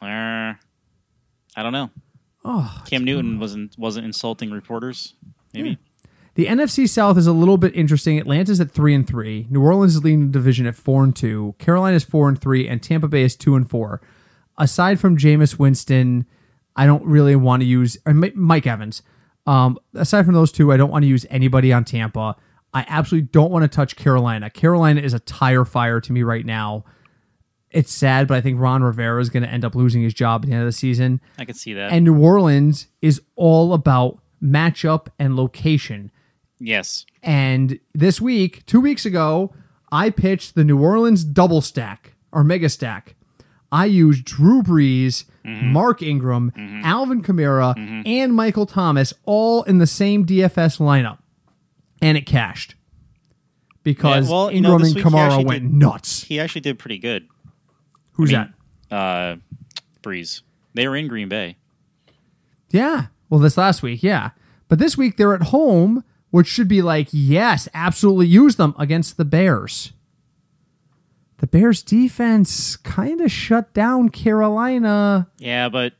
[0.00, 0.56] uh, I
[1.56, 1.90] don't know.
[2.44, 5.14] Oh, Cam Newton wasn't wasn't insulting reporters.
[5.52, 5.78] Maybe.
[6.36, 8.18] The NFC South is a little bit interesting.
[8.18, 9.46] Atlanta's at three and three.
[9.50, 11.54] New Orleans is leading the division at four and two.
[11.58, 14.00] Carolina's four and three, and Tampa Bay is two and four.
[14.56, 16.24] Aside from Jameis Winston,
[16.76, 19.02] I don't really want to use Mike Evans.
[19.46, 22.36] Um, aside from those two, I don't want to use anybody on Tampa.
[22.72, 24.50] I absolutely don't want to touch Carolina.
[24.50, 26.84] Carolina is a tire fire to me right now.
[27.70, 30.42] It's sad, but I think Ron Rivera is going to end up losing his job
[30.42, 31.20] at the end of the season.
[31.38, 31.92] I can see that.
[31.92, 36.10] And New Orleans is all about matchup and location.
[36.58, 37.06] yes.
[37.22, 39.52] And this week, two weeks ago,
[39.92, 43.14] I pitched the New Orleans double stack or mega stack.
[43.72, 45.72] I used Drew Brees, mm-hmm.
[45.72, 46.84] Mark Ingram, mm-hmm.
[46.84, 48.02] Alvin Kamara, mm-hmm.
[48.04, 51.18] and Michael Thomas all in the same DFS lineup.
[52.00, 52.74] And it cashed.
[53.82, 56.24] Because Yeah, well, you know, Ingram this and Kamara went did- nuts.
[56.24, 57.26] He actually did pretty good.
[58.12, 58.54] Who's I mean,
[58.90, 58.96] that?
[58.96, 59.36] Uh,
[60.02, 60.42] Brees.
[60.74, 61.56] They were in Green Bay.
[62.70, 63.06] Yeah.
[63.28, 64.30] Well, this last week, yeah.
[64.68, 69.16] But this week they're at home, which should be like, yes, absolutely use them against
[69.16, 69.92] the Bears.
[71.38, 75.28] The Bears defense kind of shut down Carolina.
[75.38, 75.94] Yeah, but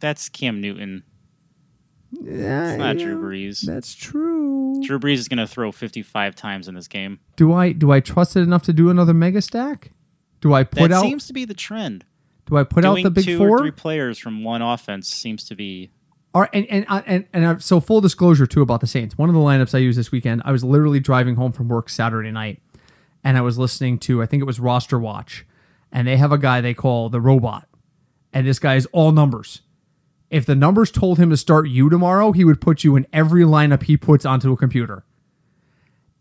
[0.00, 1.04] that's Cam Newton.
[2.24, 3.62] Yeah, It's not yeah, Drew Brees.
[3.62, 4.80] That's true.
[4.82, 7.20] Drew Brees is going to throw 55 times in this game.
[7.36, 9.92] Do I do I trust it enough to do another mega stack?
[10.40, 12.04] Do I put that out seems to be the trend.
[12.46, 13.50] do I put Doing out the big two four?
[13.50, 15.90] or three players from one offense seems to be
[16.34, 19.16] All right, and and uh, and and uh, so full disclosure too about the Saints.
[19.16, 21.88] One of the lineups I used this weekend, I was literally driving home from work
[21.88, 22.60] Saturday night,
[23.22, 25.46] and I was listening to I think it was Roster Watch,
[25.92, 27.68] and they have a guy they call the robot,
[28.32, 29.62] and this guy is all numbers.
[30.32, 33.42] If the numbers told him to start you tomorrow, he would put you in every
[33.42, 35.04] lineup he puts onto a computer.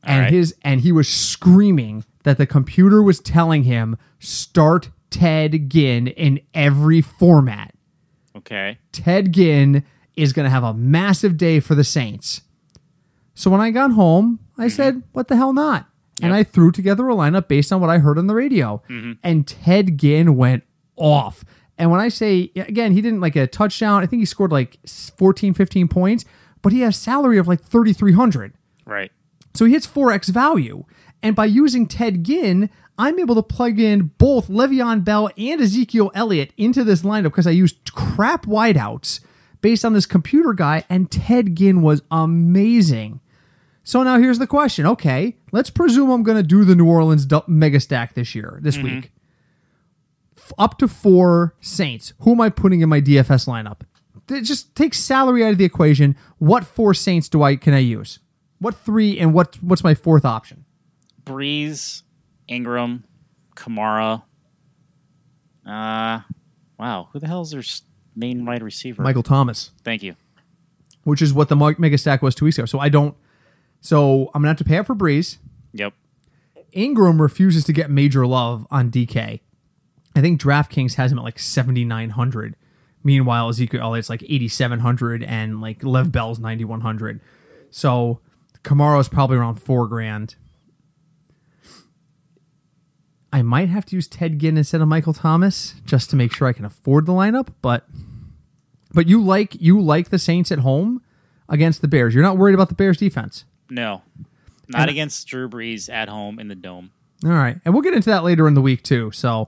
[0.04, 0.34] And right.
[0.34, 6.42] his and he was screaming that the computer was telling him start Ted Ginn in
[6.54, 7.74] every format.
[8.36, 8.80] okay.
[8.92, 9.86] Ted Ginn
[10.18, 12.42] is going to have a massive day for the Saints.
[13.34, 14.70] So when I got home, I mm-hmm.
[14.70, 15.88] said, what the hell not?
[16.22, 18.84] And I threw together a lineup based on what I heard on the radio.
[18.90, 19.14] Mm-hmm.
[19.24, 20.64] And Ted Ginn went
[20.96, 21.44] off.
[21.78, 24.04] And when I say, again, he didn't like a touchdown.
[24.04, 26.26] I think he scored like 14, 15 points,
[26.62, 28.54] but he has salary of like 3,300.
[28.86, 29.12] Right.
[29.54, 30.86] So he hits 4x value.
[31.24, 36.12] And by using Ted Ginn, I'm able to plug in both Le'Veon Bell and Ezekiel
[36.14, 39.22] Elliott into this lineup because I used crap wideouts
[39.62, 43.20] based on this computer guy, and Ted Ginn was amazing.
[43.84, 44.86] So now here's the question.
[44.86, 48.78] Okay, let's presume I'm going to do the New Orleans mega stack this year, this
[48.78, 48.96] mm-hmm.
[48.96, 49.12] week.
[50.58, 52.14] Up to four Saints.
[52.22, 53.82] Who am I putting in my DFS lineup?
[54.44, 56.16] Just take salary out of the equation.
[56.38, 58.20] What four Saints do I can I use?
[58.60, 60.66] What three and what what's my fourth option?
[61.26, 62.04] Brees,
[62.48, 63.04] Ingram,
[63.56, 64.24] Kamara.
[65.66, 66.22] Uh,
[66.80, 67.10] wow.
[67.12, 67.64] Who the hell's their
[68.16, 69.02] main wide receiver?
[69.02, 70.16] Michael Thomas, Thank you.
[71.04, 72.66] which is what the mega stack was two weeks ago.
[72.66, 73.16] So I don't.
[73.82, 75.38] So I'm gonna have to pay up for Brees.
[75.74, 75.94] Yep.
[76.72, 79.42] Ingram refuses to get major love on DK.
[80.16, 82.56] I think DraftKings has him at like 7,900.
[83.04, 87.20] Meanwhile, Ezekiel Elliott's like 8,700 and like Lev Bell's 9,100.
[87.70, 88.20] So
[88.64, 90.36] Kamara's probably around four grand.
[93.34, 96.48] I might have to use Ted Ginn instead of Michael Thomas just to make sure
[96.48, 97.86] I can afford the lineup, but
[98.94, 101.02] but you like you like the Saints at home
[101.48, 102.14] against the Bears.
[102.14, 103.46] You're not worried about the Bears defense.
[103.70, 104.02] No.
[104.68, 106.92] Not And- against Drew Brees at home in the dome.
[107.24, 107.58] All right.
[107.64, 109.12] And we'll get into that later in the week, too.
[109.12, 109.48] So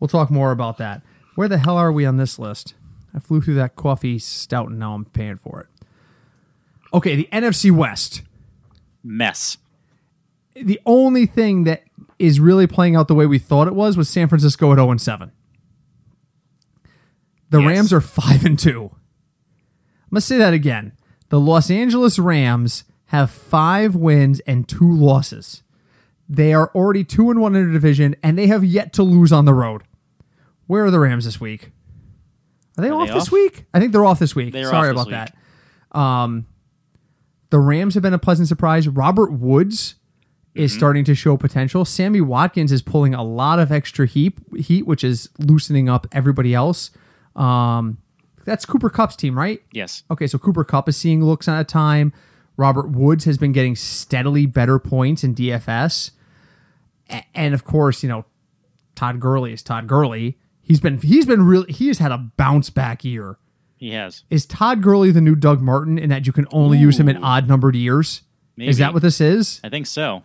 [0.00, 1.02] we'll talk more about that.
[1.34, 2.74] Where the hell are we on this list?
[3.14, 5.66] I flew through that coffee stout and now I'm paying for it.
[6.92, 8.22] Okay, the NFC West.
[9.02, 9.58] Mess.
[10.54, 11.82] The only thing that
[12.18, 14.92] is really playing out the way we thought it was was San Francisco at 0
[14.92, 15.32] and 7.
[17.50, 17.68] The Yes.
[17.68, 18.70] Rams are 5 and 2.
[18.70, 18.92] I'm going
[20.12, 20.92] to say that again.
[21.30, 25.63] The Los Angeles Rams have 5 wins and 2 losses.
[26.28, 29.32] They are already 2 and 1 in the division and they have yet to lose
[29.32, 29.82] on the road.
[30.66, 31.70] Where are the Rams this week?
[32.78, 33.32] Are they Are off they this off?
[33.32, 33.66] week?
[33.74, 34.52] I think they're off this week.
[34.52, 35.36] They're Sorry about that.
[35.98, 36.46] Um,
[37.50, 38.88] The Rams have been a pleasant surprise.
[38.88, 39.96] Robert Woods
[40.54, 41.84] is starting to show potential.
[41.84, 46.54] Sammy Watkins is pulling a lot of extra heat, heat which is loosening up everybody
[46.54, 46.90] else.
[47.36, 47.98] Um,
[48.44, 49.62] that's Cooper Kupp's team, right?
[49.72, 50.04] Yes.
[50.10, 52.12] Okay, so Cooper Kupp is seeing looks at a time.
[52.56, 56.12] Robert Woods has been getting steadily better points in DFS.
[57.34, 58.24] And of course, you know,
[58.94, 60.38] Todd Gurley is Todd Gurley.
[60.62, 63.36] He's been he's been really he has had a bounce back year.
[63.76, 64.22] He has.
[64.30, 67.22] Is Todd Gurley the new Doug Martin in that you can only use him in
[67.22, 68.22] odd numbered years?
[68.56, 68.70] Maybe.
[68.70, 69.60] Is that what this is?
[69.64, 70.22] I think so.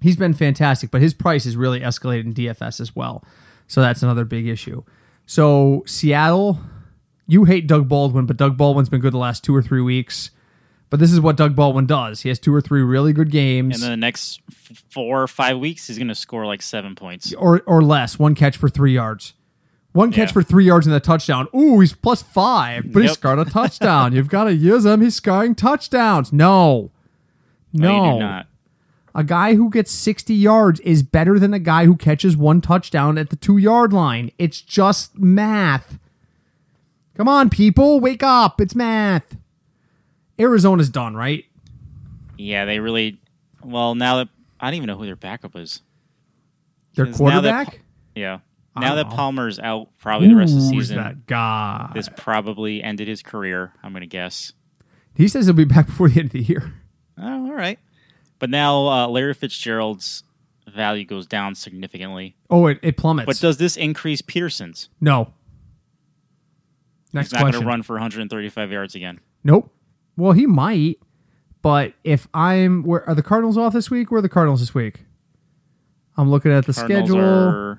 [0.00, 3.24] He's been fantastic, but his price has really escalated in DFS as well.
[3.66, 4.82] So that's another big issue.
[5.26, 6.58] So Seattle,
[7.26, 10.30] you hate Doug Baldwin, but Doug Baldwin's been good the last two or three weeks.
[10.90, 12.22] But this is what Doug Baldwin does.
[12.22, 15.28] He has two or three really good games, And then the next f- four or
[15.28, 17.34] five weeks, he's going to score like seven points.
[17.34, 18.18] or or less.
[18.18, 19.34] One catch for three yards.
[19.92, 20.32] One catch Yeah.
[20.34, 21.46] for three yards and a touchdown.
[21.54, 23.14] Ooh, he's plus five, but he Yep.
[23.16, 24.12] scored a touchdown.
[24.14, 25.00] You've got to use him.
[25.02, 26.32] He's scoring touchdowns.
[26.32, 26.90] No,
[27.72, 28.04] No, no.
[28.06, 28.46] you do not.
[29.14, 33.18] A guy who gets 60 yards is better than a guy who catches one touchdown
[33.18, 34.30] at the two yard line.
[34.38, 35.98] It's just math.
[37.16, 38.60] Come on, people, wake up.
[38.60, 39.36] It's math.
[40.38, 41.44] Arizona's done, right?
[42.36, 43.20] Yeah, they really.
[43.62, 44.28] Well, now that
[44.60, 45.82] I don't even know who their backup is.
[46.94, 47.80] Their now that- quarterback?
[48.14, 48.38] Yeah.
[48.76, 49.16] Now that know.
[49.16, 50.98] Palmer's out, probably the rest of the season.
[50.98, 51.90] that guy?
[51.94, 53.72] This probably ended his career.
[53.82, 54.52] I'm going to guess.
[55.16, 56.74] He says he'll be back before the end of the year.
[57.20, 57.80] Oh, all right.
[58.38, 60.22] But now uh, Larry Fitzgerald's
[60.68, 62.36] value goes down significantly.
[62.50, 63.26] Oh, it, it plummets.
[63.26, 64.88] But does this increase Peterson's?
[65.00, 65.32] no.
[67.12, 69.18] Next He's not going to run for 135 yards again.
[69.42, 69.72] Nope.
[70.18, 70.98] Well, he might,
[71.62, 74.10] but if I'm where are the Cardinals off this week?
[74.10, 75.04] Where are the Cardinals this week?
[76.16, 77.78] I'm looking at the Cardinals schedule.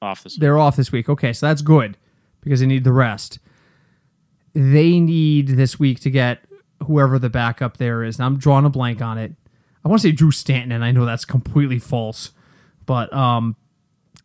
[0.00, 0.40] off this week.
[0.40, 1.08] They're off this week.
[1.08, 1.98] Okay, so that's good
[2.42, 3.40] because they need the rest.
[4.54, 6.44] They need this week to get
[6.86, 8.18] whoever the backup there is.
[8.18, 9.32] And I'm drawing a blank on it.
[9.84, 12.30] I want to say Drew Stanton, and I know that's completely false,
[12.86, 13.56] but um,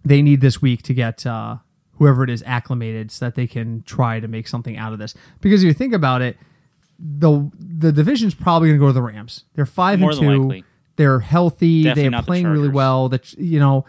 [0.03, 1.57] they need this week to get uh,
[1.97, 5.15] whoever it is acclimated so that they can try to make something out of this.
[5.41, 6.37] Because if you think about it,
[6.99, 9.43] the the division's probably going to go to the Rams.
[9.53, 10.43] They're five More and two.
[10.43, 10.63] likely.
[10.95, 11.83] They're healthy.
[11.83, 13.09] Definitely They're not the playing really well.
[13.09, 13.85] That you know,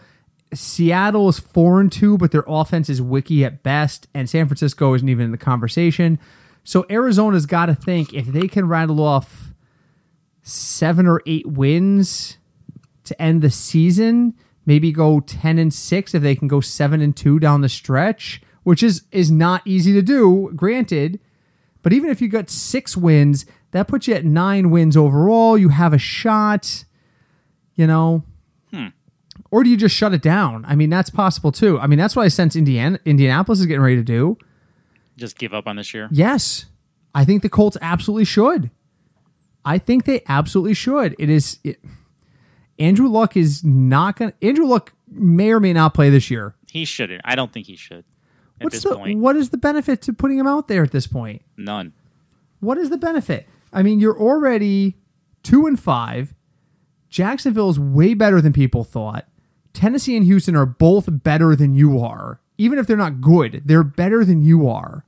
[0.53, 4.93] Seattle is four and two, but their offense is wiki at best, and San Francisco
[4.93, 6.19] isn't even in the conversation.
[6.63, 9.53] So Arizona's got to think if they can rattle off
[10.41, 12.37] seven or eight wins
[13.05, 14.33] to end the season,
[14.65, 18.41] maybe go ten and six if they can go seven and two down the stretch,
[18.63, 21.21] which is is not easy to do, granted.
[21.83, 25.57] But even if you got six wins, that puts you at nine wins overall.
[25.57, 26.85] You have a shot,
[27.75, 28.23] you know.
[28.71, 28.87] Hmm.
[29.51, 30.65] Or do you just shut it down?
[30.67, 31.79] I mean, that's possible too.
[31.79, 34.37] I mean, that's what I sense Indiana, Indianapolis is getting ready to do.
[35.15, 36.09] Just give up on this year.
[36.11, 36.65] Yes,
[37.15, 38.69] I think the Colts absolutely should.
[39.65, 41.15] I think they absolutely should.
[41.19, 41.79] It is it,
[42.79, 44.31] Andrew Luck is not going.
[44.31, 46.55] to Andrew Luck may or may not play this year.
[46.69, 47.21] He shouldn't.
[47.25, 48.05] I don't think he should.
[48.59, 50.91] At What's this the point, what is the benefit to putting him out there at
[50.91, 51.41] this point?
[51.57, 51.93] none.
[52.59, 53.47] What is the benefit?
[53.71, 54.97] I mean, you're already
[55.43, 56.33] two and five.
[57.09, 59.27] Jacksonville is way better than people thought.
[59.73, 62.41] Tennessee and Houston are both better than you are.
[62.57, 65.05] Even if they're not good, they're better than you are.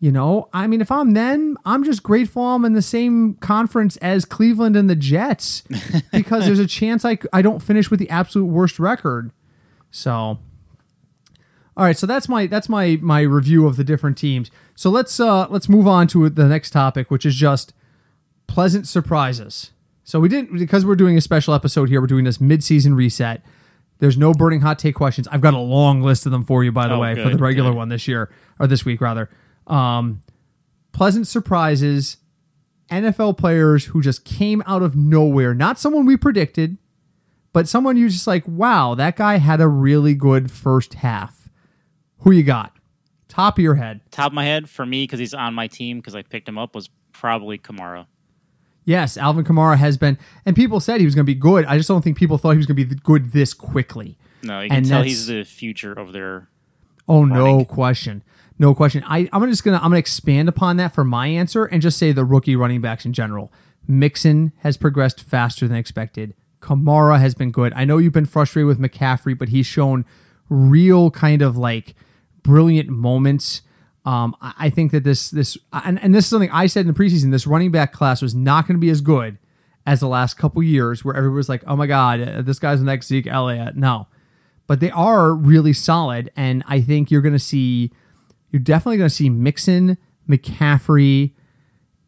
[0.00, 3.96] You know, I mean, if I'm then, I'm just grateful I'm in the same conference
[3.98, 5.62] as Cleveland and the Jets
[6.12, 9.32] because there's a chance I, I don't finish with the absolute worst record.
[9.90, 10.38] So,
[11.76, 14.50] all right, so that's my that's my my review of the different teams.
[14.74, 17.74] So let's uh let's move on to the next topic, which is just
[18.46, 19.70] pleasant surprises.
[20.04, 22.00] So we didn't because we're doing a special episode here.
[22.00, 23.42] We're doing this mid-season reset.
[23.98, 25.26] There's no burning hot take questions.
[25.28, 27.38] I've got a long list of them for you, by the Oh, way, for the
[27.38, 27.76] regular good.
[27.76, 29.28] one this year or this week rather.
[29.66, 30.20] Um,
[30.92, 32.18] pleasant surprises,
[32.90, 35.54] NFL players who just came out of nowhere.
[35.54, 36.76] Not someone we predicted,
[37.54, 41.45] but someone you just like, wow, that guy had a really good first half.
[42.26, 42.72] Who you got?
[43.28, 44.00] Top of your head.
[44.10, 46.58] Top of my head for me because he's on my team because I picked him
[46.58, 48.06] up was probably Kamara.
[48.84, 51.64] Yes, Alvin Kamara has been, and people said he was going to be good.
[51.66, 54.18] I just don't think people thought he was going to be good this quickly.
[54.42, 56.48] No, you can And tell he's the future of their.
[57.06, 58.24] Oh no question,
[58.58, 59.04] no question.
[59.06, 62.10] I I'm just gonna I'm gonna expand upon that for my answer and just say
[62.10, 63.52] the rookie running backs in general.
[63.86, 66.34] Mixon has progressed faster than expected.
[66.60, 67.72] Kamara has been good.
[67.76, 70.04] I know you've been frustrated with McCaffrey, but he's shown
[70.48, 71.94] real kind of like
[72.46, 73.62] brilliant moments.
[74.04, 76.92] Um, I think that this this and, and this is something I said in the
[76.92, 77.32] preseason.
[77.32, 79.38] This running back class was not going to be as good
[79.84, 82.78] as the last couple years, where everybody was like, "Oh my god, uh, this guy's
[82.78, 84.06] the next Zeke Elliott." No,
[84.68, 87.90] but they are really solid, and I think you're going to see,
[88.52, 91.32] you're definitely going to see Mixon, McCaffrey,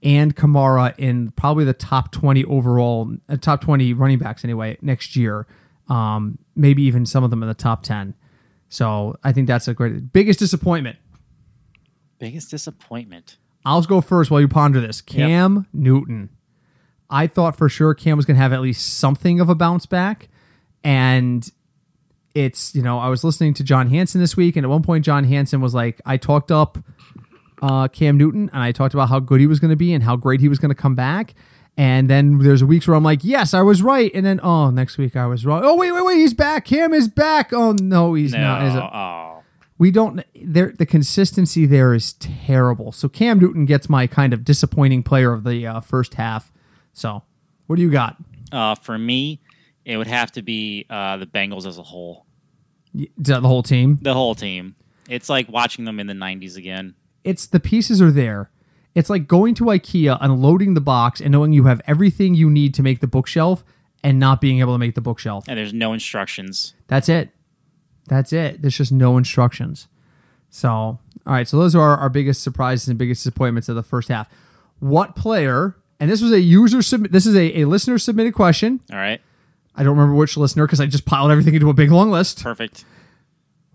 [0.00, 5.16] and Kamara in probably the top 20 overall, uh, top 20 running backs anyway, next
[5.16, 5.48] year.
[5.88, 8.14] Um, maybe even some of them in the top 10.
[8.68, 10.98] So I think that's a great, biggest disappointment.
[12.18, 13.36] Biggest disappointment.
[13.64, 15.00] I'll go first while you ponder this.
[15.00, 16.30] Cam Newton.
[17.10, 19.86] I thought for sure Cam was going to have at least something of a bounce
[19.86, 20.28] back.
[20.84, 21.48] And
[22.34, 24.56] it's, you know, I was listening to John Hansen this week.
[24.56, 26.78] And at one point, John Hansen was like, I talked up
[27.62, 30.02] uh, Cam Newton and I talked about how good he was going to be and
[30.02, 31.34] how great he was going to come back.
[31.78, 34.10] And then there's weeks where I'm like, yes, I was right.
[34.12, 35.62] And then, oh, next week I was wrong.
[35.64, 36.16] Oh, wait, wait, wait.
[36.16, 36.64] He's back.
[36.64, 37.52] Cam is back.
[37.52, 38.40] Oh, no, he's No.
[38.40, 38.62] not.
[38.64, 38.78] Is it?
[38.82, 39.42] oh.
[39.78, 42.90] we don't there the consistency there is terrible.
[42.90, 46.50] So Cam Newton gets my kind of disappointing player of the uh, first half.
[46.92, 47.22] So,
[47.68, 48.16] what do you got?
[48.50, 49.40] Uh, for me,
[49.84, 52.26] it would have to be uh, the Bengals as a whole.
[52.92, 53.98] Is that the whole team?
[54.02, 54.74] The whole team.
[55.08, 56.94] It's like watching them in the 90s again.
[57.22, 58.50] It's the pieces are there.
[58.98, 62.74] It's like going to IKEA, unloading the box, and knowing you have everything you need
[62.74, 63.62] to make the bookshelf,
[64.02, 65.44] and not being able to make the bookshelf.
[65.46, 66.74] And there's no instructions.
[66.88, 67.30] That's it.
[68.08, 68.60] That's it.
[68.60, 69.86] There's just no instructions.
[70.50, 71.46] So, all right.
[71.46, 74.28] So those are our, biggest surprises and biggest disappointments of the first half.
[74.80, 75.76] What player?
[76.00, 77.12] And this was a user submit.
[77.12, 78.80] This is a, a listener submitted question.
[78.90, 79.20] All right.
[79.76, 82.42] I don't remember which listener because I just piled everything into a big long list.
[82.42, 82.84] Perfect.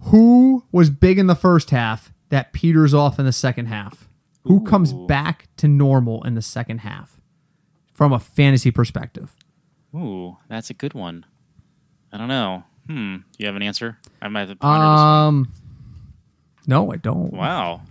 [0.02, 4.03] Who was big in the first half that peters off in the second half?
[4.44, 7.20] Who comes back to normal in the second half
[7.94, 9.36] from a fantasy perspective?
[9.96, 11.26] Ooh, that's a good one.
[12.12, 12.64] I don't know.
[12.88, 13.16] Hmm.
[13.18, 13.98] Do you have an answer?
[14.22, 15.52] I might have to Um,
[16.68, 17.32] no, I don't.
[17.32, 17.82] Wow.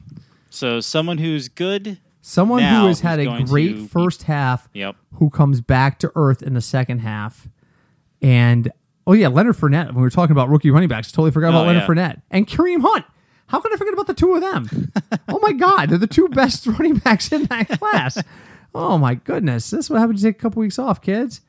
[0.50, 1.98] So someone who's good.
[2.20, 4.94] Someone Now who has had a great to first half Yep.
[5.14, 7.48] who comes back to earth in the second half.
[8.20, 8.70] And
[9.06, 9.86] oh yeah, Leonard Fournette.
[9.86, 11.86] When we were talking about rookie running backs, totally forgot about Oh, Leonard yeah.
[11.88, 13.04] Fournette and Kareem Hunt.
[13.48, 14.92] How can I forget about the two of them?
[15.28, 18.22] oh my God, they're the two best running backs in that class.
[18.74, 21.42] Oh my goodness, this is what happened to take a couple weeks off, kids.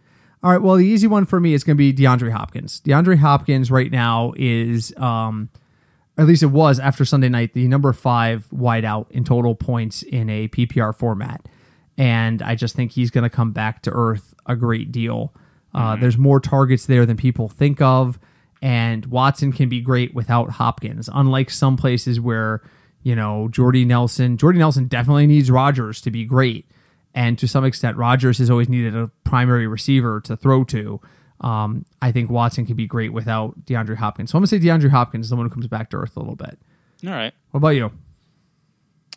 [0.43, 2.81] All right, well the easy one for me is going to be DeAndre Hopkins.
[2.81, 5.49] DeAndre Hopkins right now is, um,
[6.17, 10.29] at least it was after Sunday night, the number five wideout in total points in
[10.29, 11.47] a PPR format.
[11.97, 15.33] And I just think he's going to come back to earth a great deal.
[15.73, 18.19] Uh, There's more targets there than people think of.
[18.63, 22.61] And Watson can be great without Hopkins, unlike some places where,
[23.01, 26.71] you know, Jordy Nelson, Jordy Nelson definitely needs Rodgers to be great.
[27.13, 31.01] And to some extent, Rodgers has always needed a primary receiver to throw to.
[31.41, 34.31] Um, I think Watson can be great without DeAndre Hopkins.
[34.31, 36.15] So I'm going to say DeAndre Hopkins is the one who comes back to earth
[36.15, 36.57] a little bit.
[37.05, 37.33] All right.
[37.51, 37.91] What about you?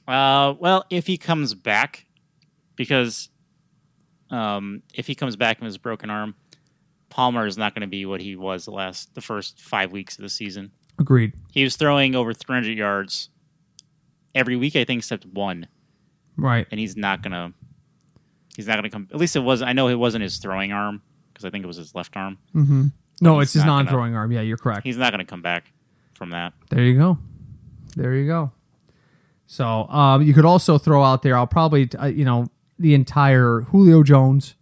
[0.08, 2.04] Uh, well, if he comes back,
[2.74, 3.28] because
[4.28, 6.34] um, if he comes back from his broken arm,
[7.16, 10.18] Palmer is not going to be what he was the last the first five weeks
[10.18, 10.70] of the season.
[10.98, 11.32] Agreed.
[11.50, 13.30] He was throwing over 300 yards
[14.34, 15.66] every week, I think, except one,
[16.36, 16.66] Right.
[16.70, 17.54] and he's not gonna.
[18.54, 19.08] He's not gonna come.
[19.14, 19.62] At least it was.
[19.62, 21.00] I know it wasn't his throwing arm
[21.32, 22.36] because I think it was his left arm.
[22.54, 22.86] Mm-hmm.
[23.22, 24.30] No, it's his not gonna- non-throwing arm.
[24.30, 24.84] Yeah, you're correct.
[24.84, 25.72] He's not gonna come back
[26.12, 26.52] from that.
[26.68, 27.16] There you go.
[27.96, 28.52] There you go.
[29.46, 31.34] So um, you could also throw out there.
[31.34, 32.48] I'll probably uh, you know
[32.78, 34.54] the entire Julio Jones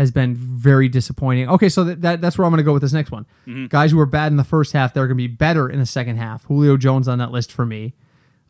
[0.00, 1.48] has been very disappointing.
[1.48, 3.26] Okay, so that, that that's where I'm going to go with this next one.
[3.68, 5.86] Guys who were bad in the first half, they're going to be better in the
[5.86, 6.44] second half.
[6.46, 7.94] Julio Jones on that list for me.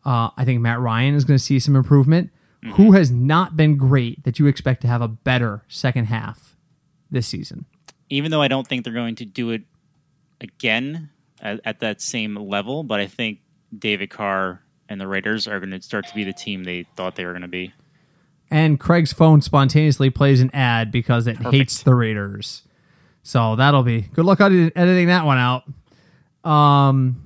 [0.05, 2.31] Uh, I think Matt Ryan is going to see some improvement.
[2.75, 6.55] Who has not been great that you expect to have a better second half
[7.09, 7.65] this season?
[8.11, 9.63] even though I don't think they're going to do it
[10.41, 13.39] again at, at that same level, but I think
[13.75, 17.15] David Carr and the Raiders are going to start to be the team they thought
[17.15, 17.73] they were going to be.
[18.51, 22.63] And Craig's phone spontaneously plays an ad because it hates the Raiders.
[23.23, 25.63] So that'll be good luck editing that one out.
[26.43, 27.21] Um,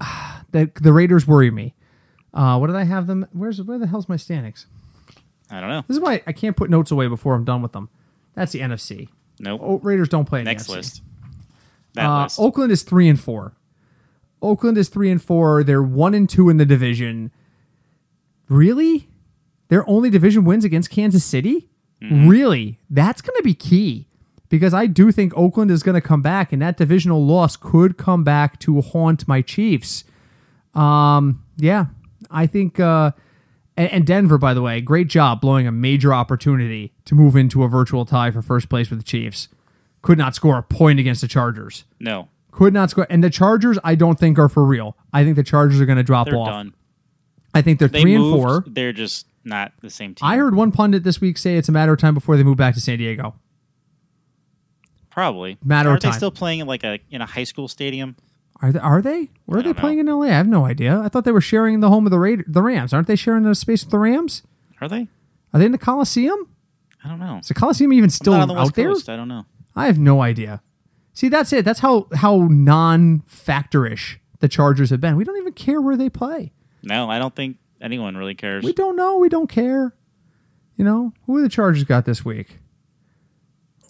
[0.50, 1.74] the the Raiders worry me.
[2.34, 3.26] Uh, what did I have them?
[3.32, 4.66] Where's where the hell's my standings?
[5.50, 5.82] I don't know.
[5.88, 7.88] This is why I can't put notes away before I'm done with them.
[8.34, 9.08] That's the NFC.
[9.40, 9.60] Nope.
[9.62, 10.76] Oh, Raiders don't play in Next NFC.
[10.76, 11.02] list.
[11.94, 12.40] That Uh, list.
[12.40, 13.54] Oakland is three and four.
[14.42, 15.62] Oakland is three and four.
[15.64, 17.30] They're one and two in the division.
[18.48, 19.08] Really?
[19.68, 21.68] Their only division wins against Kansas City?
[22.02, 22.78] Really?
[22.90, 24.08] That's going to be key
[24.50, 27.96] because I do think Oakland is going to come back, and that divisional loss could
[27.96, 30.04] come back to haunt my Chiefs.
[30.74, 31.86] Um, yeah,
[32.30, 32.78] I think.
[32.78, 33.12] Uh,
[33.76, 37.62] and, and Denver, by the way, great job blowing a major opportunity to move into
[37.64, 39.48] a virtual tie for first place with the Chiefs.
[40.02, 41.84] Could not score a point against the Chargers.
[41.98, 43.06] no, Could not score.
[43.08, 44.96] And the Chargers, I don't think are for real.
[45.12, 46.48] I think the Chargers are going to drop they're off.
[46.48, 46.74] done.
[47.54, 48.64] I think they're They three moved, and four.
[48.66, 50.26] They're just not the same team.
[50.26, 52.56] I heard one pundit this week say it's a matter of time before they move
[52.56, 53.34] back to San Diego.
[55.10, 55.58] Probably.
[55.64, 56.12] Matter of Aren't time.
[56.12, 58.16] they still playing in like a in a high school stadium?
[58.62, 58.78] Are they?
[58.80, 59.30] Are they?
[59.46, 59.80] Where are they know.
[59.80, 60.26] playing in LA?
[60.26, 60.98] I have no idea.
[61.00, 62.92] I thought they were sharing the home of the Raid- the Rams.
[62.92, 64.42] Aren't they sharing the space with the Rams?
[64.80, 65.08] Are they?
[65.52, 66.48] Are they in the Coliseum?
[67.04, 67.38] I don't know.
[67.38, 68.90] Is the Coliseum even still the out there?
[68.90, 69.44] I don't know.
[69.76, 70.62] I have no idea.
[71.12, 71.64] See, that's it.
[71.64, 75.16] That's how how non-factorish the Chargers have been.
[75.16, 76.52] We don't even care where they play.
[76.82, 78.64] No, I don't think anyone really cares.
[78.64, 79.18] We don't know.
[79.18, 79.94] We don't care.
[80.76, 82.58] You know, who are the Chargers got this week?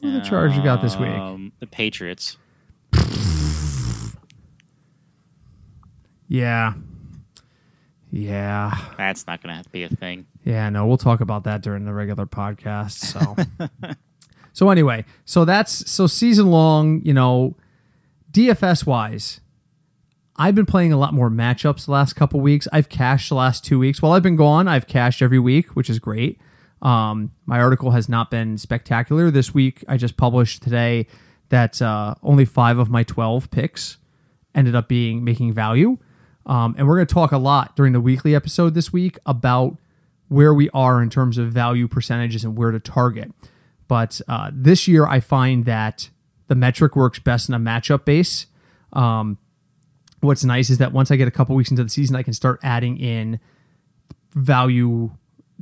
[0.02, 1.08] Who are the Chargers got this week?
[1.08, 2.36] Um, the Patriots.
[6.28, 6.74] Yeah.
[8.10, 8.76] Yeah.
[8.96, 10.26] That's not going to be a thing.
[10.44, 12.92] Yeah, no, we'll talk about that during the regular podcast.
[12.92, 13.36] So,
[14.52, 17.00] so anyway, so that's so season long.
[17.02, 17.56] You know,
[18.30, 19.40] DFS wise,
[20.36, 22.66] I've been playing a lot more matchups the last couple weeks.
[22.72, 24.02] I've cashed the last two weeks.
[24.02, 26.40] While I've been gone, I've cashed every week, which is great.
[26.82, 29.84] Um, my article has not been spectacular this week.
[29.88, 31.06] I just published today
[31.50, 33.98] that uh, only five of my twelve picks
[34.54, 35.98] ended up being making value.
[36.46, 39.78] Um, and we're going to talk a lot during the weekly episode this week about
[40.28, 43.32] where we are in terms of value percentages and where to target.
[43.88, 46.10] But uh, this year, I find that
[46.48, 48.46] the metric works best in a matchup base.
[48.92, 49.38] Um,
[50.24, 52.32] what's nice is that once I get a couple weeks into the season, I can
[52.32, 53.40] start adding in
[54.32, 55.10] value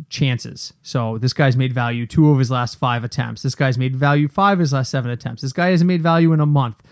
[0.09, 0.73] chances.
[0.83, 3.43] So this guy's made value two of his last five attempts.
[3.43, 5.43] This guy's made value five of his last seven attempts.
[5.43, 6.83] This guy hasn't made value in a month.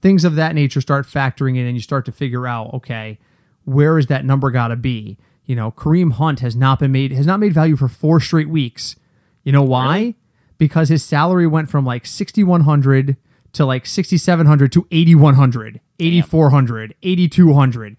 [0.00, 3.18] Things of that nature start factoring in, and you start to figure out, okay,
[3.64, 5.18] where is that number got to be?
[5.44, 8.48] You know, Kareem Hunt has not been made has not made value for four straight
[8.48, 8.96] weeks.
[9.42, 9.98] You know why?
[9.98, 10.16] Really?
[10.58, 13.16] Because his salary went from like 6100
[13.56, 17.96] to like 6700 to 8100, 8400, 8200.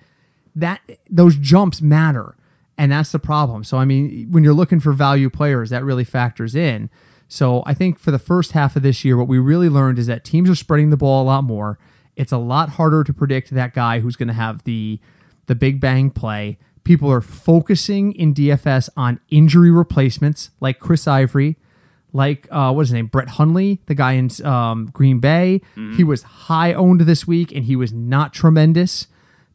[0.56, 2.36] That those jumps matter.
[2.78, 3.64] And that's the problem.
[3.64, 6.90] So I mean, when you're looking for value players, that really factors in.
[7.28, 10.08] So I think for the first half of this year what we really learned is
[10.08, 11.80] that teams are spreading the ball a lot more.
[12.16, 15.00] It's a lot harder to predict that guy who's going to have the
[15.48, 16.58] the big bang play.
[16.84, 21.58] People are focusing in DFS on injury replacements like Chris Ivory,
[22.18, 25.62] like uh, what is his name, Brett Hundley, the guy in um, Green Bay.
[25.96, 29.08] He was high owned this week and he was not tremendous.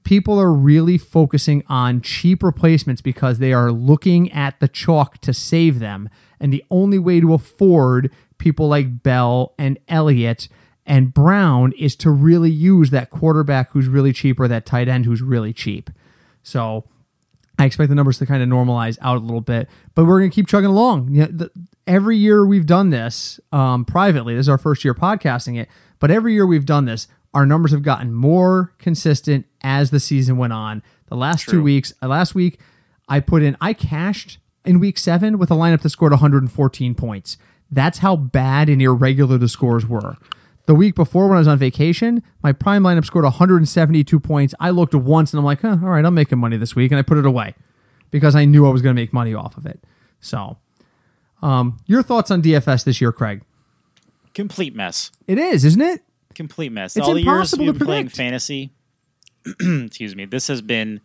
[0.05, 5.35] People are really focusing on cheap replacements because they are looking at the chalk to
[5.35, 6.09] save them.
[6.41, 10.49] And the only way to afford people like Bell and Elliott
[10.87, 15.05] and Brown is to really use that quarterback who's really cheap or that tight end
[15.05, 15.91] who's really cheap.
[16.43, 16.85] So
[17.59, 20.31] I expect the numbers to kind of normalize out a little bit, but we're going
[20.31, 21.15] to keep chugging along.
[21.15, 21.51] You know, the,
[21.87, 24.35] every year we've done this um, privately.
[24.35, 25.69] This is our first year podcasting it,
[25.99, 30.37] but every year we've done this, our numbers have gotten more consistent as the season
[30.37, 30.83] went on.
[31.07, 32.59] The last two weeks, uh, last week,
[33.09, 37.37] I put in, I cashed in week seven with a lineup that scored 114 points.
[37.71, 40.17] That's how bad and irregular the scores were.
[40.67, 44.55] The week before, when I was on vacation, my prime lineup scored 172 points.
[44.61, 46.93] I looked once and I'm like, huh, all right, I'm making money this week.
[46.93, 47.55] And I put it away
[48.11, 49.83] because I knew I was going to make money off of it.
[50.21, 50.59] So,
[51.43, 53.43] um, your thoughts on DFS this year, Craig?
[54.35, 55.11] Complete mess.
[55.27, 56.03] It is, isn't it?
[56.35, 56.97] Complete mess.
[56.97, 58.73] It's All the years impossible we've been playing fantasy,
[59.61, 61.01] excuse me, this has been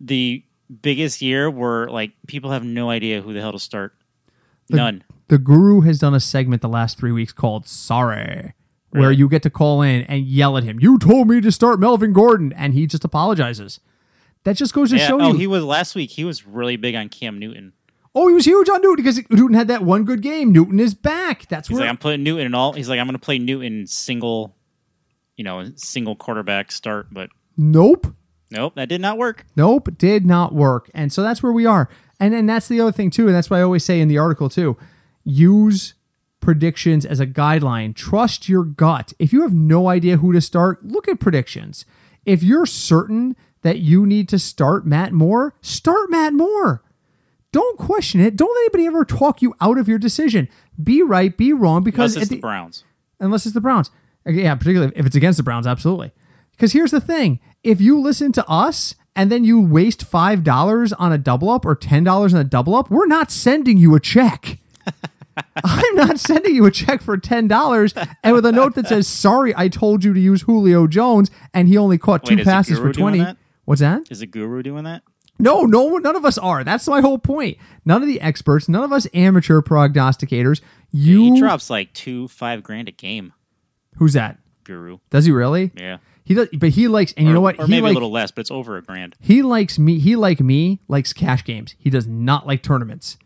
[0.00, 0.42] the
[0.82, 3.94] biggest year where like people have no idea who the hell to start.
[4.68, 5.04] None.
[5.28, 8.52] The Guru has done a segment the last three weeks called Sorry,
[8.90, 10.80] where you get to call in and yell at him.
[10.80, 13.78] You told me to start Melvin Gordon, and he just apologizes.
[14.44, 15.06] That just goes to Yeah.
[15.08, 15.38] show Oh, you.
[15.38, 16.10] he was last week.
[16.10, 17.72] He was really big on Cam Newton.
[18.16, 20.50] Oh, he was huge on Newton because Newton had that one good game.
[20.50, 21.46] Newton is back.
[21.48, 22.72] That's He's where like, I'm putting Newton in all.
[22.72, 24.56] He's like, I'm going to play Newton single,
[25.36, 27.08] you know, single quarterback start.
[27.12, 28.06] But nope.
[28.50, 29.44] nope, that did not work.
[29.54, 30.90] Nope, did not work.
[30.94, 31.88] And so that's where we are.
[32.18, 34.16] And and that's the other thing too, and that's why I always say in the
[34.16, 34.78] article too.
[35.22, 35.92] Use
[36.40, 37.94] predictions as a guideline.
[37.94, 39.12] Trust your gut.
[39.18, 41.84] If you have no idea who to start, look at predictions.
[42.24, 46.82] If you're certain that you need to start Matt Moore, start Matt Moore.
[47.56, 48.36] Don't question it.
[48.36, 50.46] Don't let anybody ever talk you out of your decision.
[50.82, 52.84] Be right, be wrong, because Unless it's the the- Browns.
[53.18, 53.90] unless it's the Browns.
[54.26, 56.12] Yeah, particularly if it's against the Browns, absolutely.
[56.50, 60.92] Because here's the thing: if you listen to us and then you waste five dollars
[60.92, 63.94] on a double up or ten dollars on a double up, we're not sending you
[63.94, 64.58] a check.
[65.64, 69.08] I'm not sending you a check for ten dollars and with a note that says,
[69.08, 72.78] "Sorry, I told you to use Julio Jones and he only caught Wait, two passes
[72.78, 73.20] for twenty.
[73.20, 73.38] that?
[73.64, 74.10] What's that?
[74.10, 75.02] Is the Guru doing that?
[75.38, 76.64] No, no, none of us are.
[76.64, 77.58] That's my whole point.
[77.84, 80.60] None of the experts, none of us amateur prognosticators.
[80.90, 83.32] You, he drops like two, five grand a game.
[83.96, 84.38] who's that?
[84.64, 84.98] Guru.
[85.10, 85.72] Does he really?
[85.76, 85.98] Yeah.
[86.24, 87.58] He does, but he likes, and you know what?
[87.60, 89.14] Or he maybe like, a little less, but it's over a grand.
[89.20, 90.00] He likes me.
[90.00, 91.76] He like me likes cash games.
[91.78, 93.16] He does not like tournaments.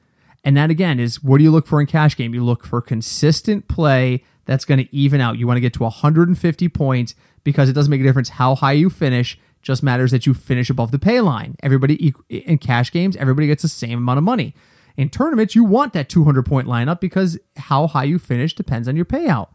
[0.44, 2.34] And that again is what do you look for in cash game?
[2.34, 5.38] You look for consistent play that's going to even out.
[5.38, 8.72] You want to get to 150 points because it doesn't make a difference how high
[8.72, 9.38] you finish.
[9.62, 11.56] Just matters that you finish above the pay line.
[11.62, 14.54] Everybody in cash games, everybody gets the same amount of money.
[14.96, 18.96] In tournaments, you want that 200 point lineup because how high you finish depends on
[18.96, 19.48] your payout.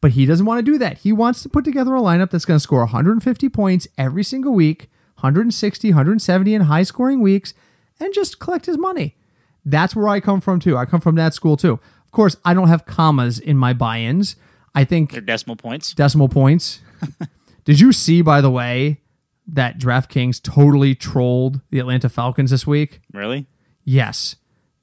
[0.00, 0.98] But he doesn't want to do that.
[0.98, 4.54] He wants to put together a lineup that's going to score 150 points every single
[4.54, 7.52] week, 160, 170 in high scoring weeks,
[7.98, 9.16] and just collect his money.
[9.64, 10.76] That's where I come from too.
[10.76, 11.72] I come from that school too.
[12.04, 14.36] Of course, I don't have commas in my buy ins.
[14.74, 15.92] I think They're decimal points.
[15.94, 16.80] decimal points.
[17.64, 19.00] Did you see, by the way,
[19.48, 23.00] that DraftKings totally trolled the Atlanta Falcons this week?
[23.12, 23.46] Really?
[23.84, 24.36] Yes.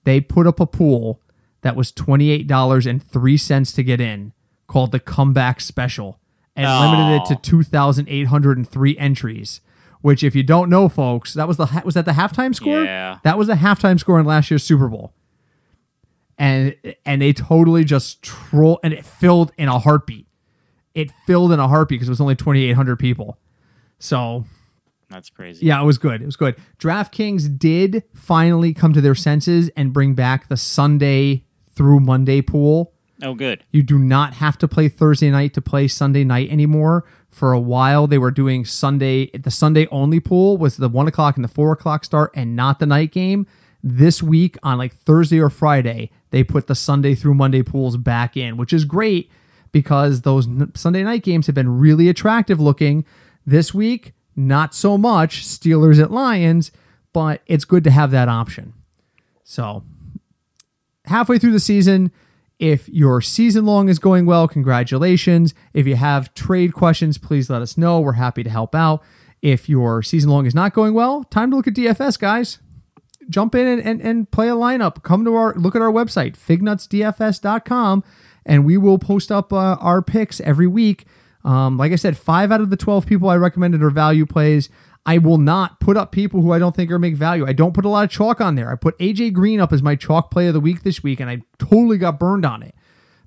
[0.03, 1.22] They put up a pool
[1.61, 4.34] that was $28.03 to get in
[4.68, 6.20] called the Comeback Special
[6.55, 9.61] and limited it to 2,803 entries.
[10.01, 12.84] Which, if you don't know, folks, that was the was that the halftime score?
[12.84, 13.18] Yeah.
[13.24, 15.16] that was the halftime score in last year's Super Bowl,
[16.38, 20.28] and and they totally just troll and it filled in a heartbeat.
[20.93, 23.39] It filled in a heartbeat because it was only 2,800 people.
[24.00, 24.46] So
[25.10, 25.66] That's crazy.
[25.66, 26.22] yeah, it was good.
[26.22, 26.56] It was good.
[26.80, 32.93] DraftKings did finally come to their senses and bring back the Sunday through Monday pool.
[33.24, 33.64] Oh, good.
[33.72, 37.06] You do not have to play Thursday night to play Sunday night anymore.
[37.30, 39.30] For a while, they were doing Sunday.
[39.32, 42.80] The Sunday only pool was the one o'clock and the four o'clock start, and not
[42.80, 43.48] the night game.
[43.82, 48.36] This week on like Thursday or Friday, they put the Sunday through Monday pools back
[48.36, 49.30] in, which is great
[49.72, 53.06] because those Sunday night games have been really attractive looking.
[53.46, 56.72] This week, not so much Steelers at Lions,
[57.14, 58.74] but it's good to have that option.
[59.43, 59.84] So
[61.06, 62.12] halfway through the season.
[62.58, 65.54] If your season long is going well, congratulations.
[65.74, 68.00] If you have trade questions, please let us know.
[68.00, 69.04] We're happy to help out.
[69.41, 72.60] If your season long is not going well, time to look at DFS, guys.
[73.30, 75.04] Jump in and, and, and play a lineup.
[75.04, 78.04] Come to our look at our website, fignutsdfs.com,
[78.46, 81.06] and we will post up uh, our picks every week.
[81.46, 84.70] Um, like I said, five out of the 12 people I recommended are value plays.
[85.06, 87.46] I will not put up people who I don't think are make value.
[87.46, 88.72] I don't put a lot of chalk on there.
[88.72, 91.30] I put AJ Green up as my chalk play of the week this week, and
[91.30, 92.74] I totally got burned on it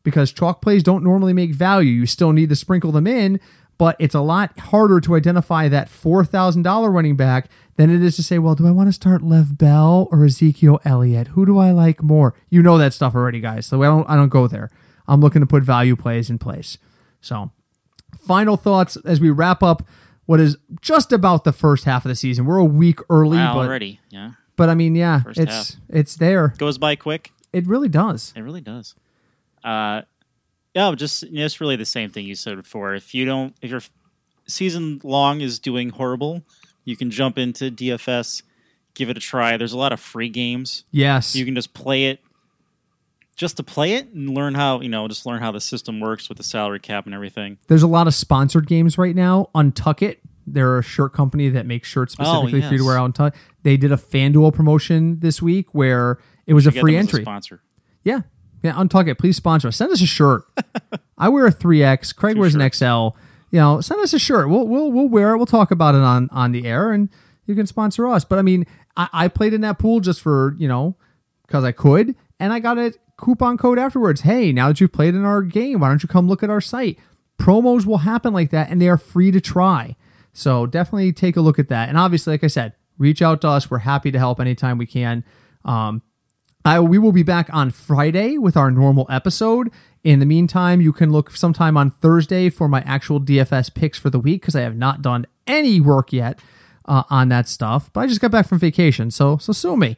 [0.02, 1.92] because chalk plays don't normally make value.
[1.92, 3.38] You still need to sprinkle them in,
[3.78, 8.24] but it's a lot harder to identify that $4,000 running back than it is to
[8.24, 11.28] say, well, do I want to start Lev Bell or Ezekiel Elliott?
[11.28, 12.34] Who do I like more?
[12.50, 13.66] You know that stuff already, guys.
[13.66, 14.68] So I don't I don't go there.
[15.06, 16.76] I'm looking to put value plays in place.
[17.20, 17.52] So
[18.20, 19.82] final thoughts as we wrap up
[20.26, 22.44] what is just about the first half of the season.
[22.44, 24.00] We're a week early, Wow, but already.
[24.10, 24.32] Yeah.
[24.56, 26.54] but I mean, yeah, First it's it's there.
[26.58, 27.32] Goes by quick.
[27.52, 28.32] It really does.
[28.36, 28.94] It really does.
[29.64, 30.02] Uh,
[30.74, 32.94] yeah, just you know, it's really the same thing you said before.
[32.94, 33.80] If you don't, if your
[34.46, 36.42] season long is doing horrible,
[36.84, 38.42] you can jump into DFS,
[38.94, 39.56] give it a try.
[39.56, 40.84] There's a lot of free games.
[40.90, 41.34] Yes.
[41.34, 42.20] You can just play it,
[43.38, 46.28] just to play it and learn how you know, just learn how the system works
[46.28, 47.56] with the salary cap and everything.
[47.68, 49.48] There's a lot of sponsored games right now.
[49.54, 53.04] UNTUCKit, they're a shirt company that makes shirts oh, specifically for you to wear out
[53.04, 53.36] on Tuck.
[53.62, 57.22] They did a FanDuel promotion this week where it was a free as a entry.
[57.22, 57.62] sponsor.
[58.04, 58.22] Yeah.
[58.62, 59.18] Yeah, UNTUCKit.
[59.18, 59.76] Please sponsor us.
[59.76, 60.42] Send us a shirt.
[61.18, 62.14] I wear a 3X.
[62.14, 63.16] Craig wears an XL.
[63.50, 64.48] You know, send us a shirt.
[64.48, 65.36] We'll we'll we'll wear it.
[65.38, 67.08] We'll talk about it on on the air and
[67.46, 68.24] you can sponsor us.
[68.24, 68.66] But I mean,
[68.96, 70.96] I, I played in that pool just for, you know,
[71.46, 74.22] because I could, and I got a coupon code afterwards.
[74.22, 76.60] Hey, now that you've played in our game, why don't you come look at our
[76.60, 76.98] site?
[77.38, 79.96] Promos will happen like that, and they are free to try.
[80.32, 81.88] So definitely take a look at that.
[81.88, 83.70] And obviously, like I said, reach out to us.
[83.70, 85.24] We're happy to help anytime we can.
[85.64, 86.02] Um,
[86.64, 89.70] I, we will be back on Friday with our normal episode.
[90.04, 94.10] In the meantime, you can look sometime on Thursday for my actual DFS picks for
[94.10, 96.40] the week because I have not done any work yet
[96.84, 97.90] uh, on that stuff.
[97.92, 99.96] But I just got back from vacation, so so sue me.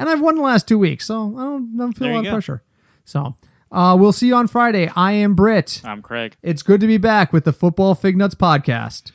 [0.00, 2.16] And I've won the last two weeks, so I don't, don't feel There a you
[2.16, 2.34] lot of go.
[2.36, 2.62] pressure.
[3.04, 3.36] So
[3.70, 4.90] uh, we'll see you on Friday.
[4.96, 5.82] I am Britt.
[5.84, 6.36] I'm Craig.
[6.42, 9.12] It's good to be back with the Football Fig Nuts podcast.